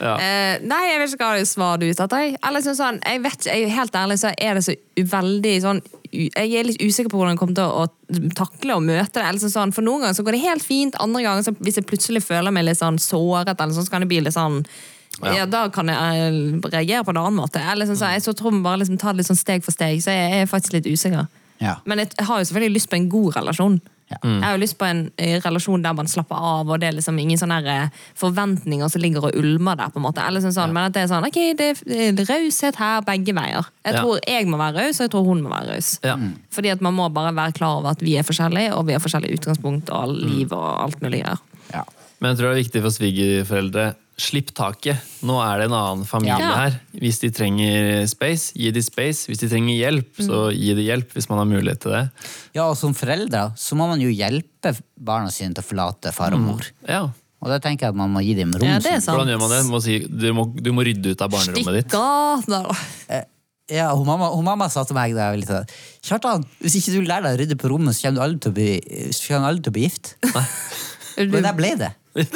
[0.00, 0.14] Ja.
[0.16, 2.30] uh, nei, jeg vet ikke hva svar du er ute etter.
[2.48, 4.74] Eller sånn, sånn, jeg vet ikke, jeg, Helt ærlig så er det så
[5.12, 5.80] veldig sånn
[6.10, 9.26] Jeg er litt usikker på hvordan jeg kommer til å, takle og møte det.
[9.26, 11.86] Eller sånn, for Noen ganger så går det helt fint, andre ganger så hvis jeg
[11.86, 14.64] plutselig føler meg litt sånn såret, eller sånn, så kan det bli litt sånn
[15.20, 15.34] ja.
[15.40, 15.46] Ja.
[15.50, 17.60] Da kan jeg eh, reagere på en annen måte.
[17.60, 19.74] Eller sånn, så jeg så tror vi bare liksom tar det litt sånn steg for
[19.74, 20.00] steg.
[20.04, 21.26] Så jeg er faktisk litt usikker.
[21.60, 21.76] Ja.
[21.84, 23.80] Men jeg har jo selvfølgelig lyst på en god relasjon.
[24.10, 24.16] Ja.
[24.26, 26.96] Jeg har jo lyst på en eh, relasjon der man slapper av, og det er
[26.96, 27.88] liksom ingen sånne eh,
[28.18, 29.92] forventninger som ligger og ulmer der.
[29.94, 30.24] på en måte.
[30.26, 33.64] Eller sånn, sånn, Men at det er sånn, ok, det er raushet her begge veier.
[33.86, 34.00] Jeg Ja.
[34.02, 35.98] tror jeg må være raus, og jeg tror hun må være raus.
[36.02, 36.16] Ja.
[36.50, 39.00] Fordi at man må bare være klar over at vi er forskjellige, og vi har
[39.00, 40.26] forskjellig utgangspunkt og Mm.
[40.28, 41.38] liv og alt mulig her.
[41.72, 41.84] Ja.
[42.20, 43.94] Men jeg tror det er viktig for svigerforeldre.
[44.20, 45.00] Slipp taket.
[45.24, 46.50] Nå er det en annen familie Ja.
[46.66, 46.74] her.
[47.00, 49.24] Hvis de trenger space, gi de space.
[49.30, 51.14] Hvis de trenger hjelp, så gi de hjelp.
[51.16, 52.02] Hvis man har mulighet til det.
[52.54, 56.36] ja, og som foreldre så må man jo hjelpe barna sine til å forlate far
[56.36, 56.68] og mor.
[56.86, 57.06] Ja.
[57.40, 58.68] Og da tenker jeg at man må gi dem rom.
[58.68, 59.16] Ja, det er sant.
[59.16, 59.60] Hvordan gjør man det?
[59.64, 61.88] Du må, si, du må, du må rydde ut av barnerommet ditt.
[61.88, 63.24] Stikk Da.
[63.70, 66.96] Ja, hun mamma, hun mamma sa til meg da jeg var liten Kjartan, hvis ikke
[66.96, 68.70] du lærer deg å rydde på rommet, så kommer du aldri til å bli,
[69.38, 70.10] aldri til å bli gift.
[71.30, 71.90] Men jeg ble det.
[72.14, 72.26] Det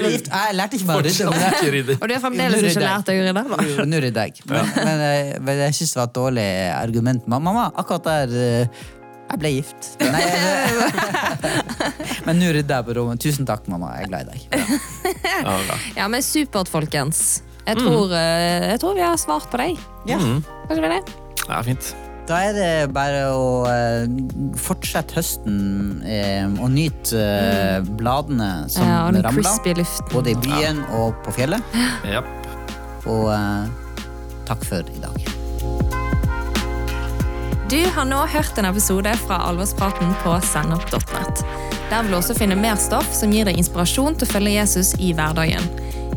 [0.00, 0.28] ble gift.
[0.32, 1.96] jeg lærte ikke bare å rydde.
[2.00, 3.42] Og du har fremdeles ikke lært deg å rydde?
[3.68, 4.40] Jo, Nå rydder jeg.
[4.48, 7.26] Men, men, jeg- men jeg syns det var et dårlig argument.
[7.28, 8.82] Mamma, akkurat der eh,
[9.32, 9.90] Jeg ble gift.
[10.00, 11.52] Nei, jeg,
[12.26, 13.20] men nå rydder jeg på rommet.
[13.24, 13.94] Tusen takk, mamma.
[14.00, 14.40] Jeg er glad i deg.
[15.24, 15.78] Ja.
[15.96, 17.42] Ja, men supert, folkens.
[17.66, 17.84] Jeg Mm.
[17.86, 19.78] tror, eh, jeg tror vi har svart på deg.
[20.08, 20.16] Ja.
[20.18, 21.02] Kanskje vi det?
[21.48, 21.92] ja, fint.
[22.28, 24.04] Da er det bare å eh,
[24.62, 25.56] fortsette høsten
[26.06, 29.48] eh, og nyte eh, bladene som Ja, og den ramler.
[29.82, 30.06] luften.
[30.12, 31.74] Både i byen og på fjellet.
[32.06, 32.22] Ja.
[33.10, 34.06] Og eh,
[34.48, 35.18] takk for i dag.
[37.72, 41.42] Du har nå hørt en episode fra Alvorspraten på sennep.net.
[41.90, 44.92] Der vil du også finne mer stoff som gir deg inspirasjon til å følge Jesus
[45.00, 45.64] i hverdagen.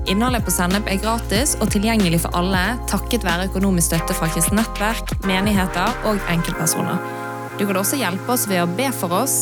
[0.06, 4.60] Innholdet på Sennep er gratis og tilgjengelig for alle takket være økonomisk støtte fra kristent
[4.60, 6.98] nettverk, menigheter og enkeltpersoner.
[7.58, 9.36] Du kan også hjelpe oss ved å be for oss,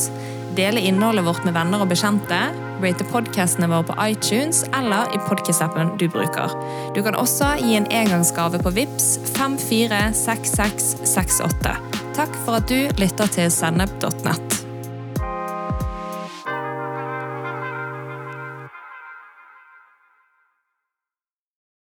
[0.55, 2.39] dele innholdet vårt med venner og bekjente,
[2.83, 6.49] rate podcastene våre på iTunes eller i podcast-appen du bruker.
[6.95, 11.71] Du kan også gi en engangsgave på VIPS 546668.
[12.15, 14.62] Takk for at du lytter til sennep.nett.